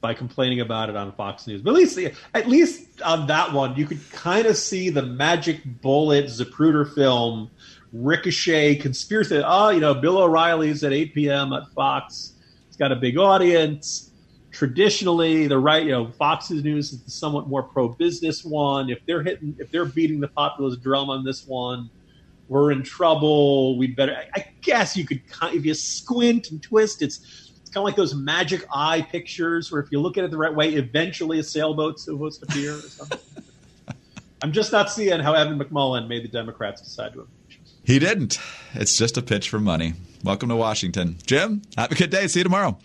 by 0.00 0.12
complaining 0.12 0.60
about 0.60 0.90
it 0.90 0.96
on 0.96 1.12
Fox 1.12 1.46
News. 1.46 1.62
But 1.62 1.70
at 1.70 1.76
least, 1.76 1.98
at 2.34 2.48
least 2.48 3.02
on 3.02 3.26
that 3.28 3.52
one, 3.52 3.74
you 3.76 3.86
could 3.86 4.10
kind 4.10 4.46
of 4.46 4.56
see 4.56 4.90
the 4.90 5.02
magic 5.02 5.62
bullet 5.80 6.26
Zapruder 6.26 6.94
film 6.94 7.50
ricochet 7.92 8.76
conspiracy. 8.76 9.42
Oh, 9.44 9.70
you 9.70 9.80
know, 9.80 9.94
Bill 9.94 10.18
O'Reilly's 10.18 10.84
at 10.84 10.92
8 10.92 11.14
p.m. 11.14 11.52
at 11.54 11.68
Fox. 11.74 12.32
It's 12.68 12.76
got 12.76 12.92
a 12.92 12.96
big 12.96 13.16
audience 13.16 14.05
traditionally 14.56 15.46
the 15.46 15.58
right, 15.58 15.84
you 15.84 15.92
know, 15.92 16.06
Fox's 16.06 16.64
news 16.64 16.90
is 16.90 17.02
the 17.02 17.10
somewhat 17.10 17.46
more 17.46 17.62
pro-business 17.62 18.42
one. 18.42 18.88
If 18.88 19.04
they're 19.04 19.22
hitting, 19.22 19.54
if 19.58 19.70
they're 19.70 19.84
beating 19.84 20.18
the 20.18 20.28
populist 20.28 20.82
drum 20.82 21.10
on 21.10 21.24
this 21.24 21.46
one, 21.46 21.90
we're 22.48 22.72
in 22.72 22.82
trouble. 22.82 23.76
We'd 23.76 23.94
better. 23.94 24.16
I, 24.16 24.40
I 24.40 24.46
guess 24.62 24.96
you 24.96 25.04
could, 25.04 25.20
if 25.42 25.66
you 25.66 25.74
squint 25.74 26.50
and 26.50 26.62
twist, 26.62 27.02
it's 27.02 27.18
it's 27.60 27.70
kind 27.70 27.82
of 27.82 27.84
like 27.84 27.96
those 27.96 28.14
magic 28.14 28.64
eye 28.72 29.02
pictures 29.02 29.70
where 29.70 29.82
if 29.82 29.92
you 29.92 30.00
look 30.00 30.16
at 30.16 30.24
it 30.24 30.30
the 30.30 30.38
right 30.38 30.54
way, 30.54 30.72
eventually 30.72 31.38
a 31.38 31.42
sailboat's 31.42 32.04
supposed 32.04 32.40
to 32.40 32.46
appear. 32.46 32.76
Or 32.76 32.80
something. 32.80 33.18
I'm 34.42 34.52
just 34.52 34.72
not 34.72 34.90
seeing 34.90 35.20
how 35.20 35.34
Evan 35.34 35.58
McMullin 35.58 36.08
made 36.08 36.24
the 36.24 36.28
Democrats 36.28 36.80
decide 36.80 37.12
to 37.12 37.20
impeach. 37.20 37.58
He 37.84 37.98
didn't. 37.98 38.38
It's 38.72 38.96
just 38.96 39.18
a 39.18 39.22
pitch 39.22 39.50
for 39.50 39.60
money. 39.60 39.94
Welcome 40.24 40.48
to 40.48 40.56
Washington, 40.56 41.18
Jim. 41.26 41.60
Have 41.76 41.92
a 41.92 41.94
good 41.94 42.10
day. 42.10 42.26
See 42.26 42.40
you 42.40 42.44
tomorrow. 42.44 42.78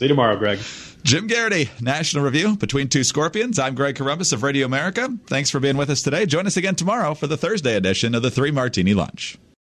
See 0.00 0.06
you 0.06 0.08
tomorrow, 0.08 0.34
Greg. 0.34 0.58
Jim 1.02 1.28
Geraghty, 1.28 1.68
National 1.78 2.24
Review, 2.24 2.56
Between 2.56 2.88
Two 2.88 3.04
Scorpions. 3.04 3.58
I'm 3.58 3.74
Greg 3.74 3.96
Corombos 3.96 4.32
of 4.32 4.42
Radio 4.42 4.64
America. 4.64 5.14
Thanks 5.26 5.50
for 5.50 5.60
being 5.60 5.76
with 5.76 5.90
us 5.90 6.00
today. 6.00 6.24
Join 6.24 6.46
us 6.46 6.56
again 6.56 6.74
tomorrow 6.74 7.12
for 7.12 7.26
the 7.26 7.36
Thursday 7.36 7.76
edition 7.76 8.14
of 8.14 8.22
the 8.22 8.30
Three 8.30 8.50
Martini 8.50 8.94
Lunch. 8.94 9.36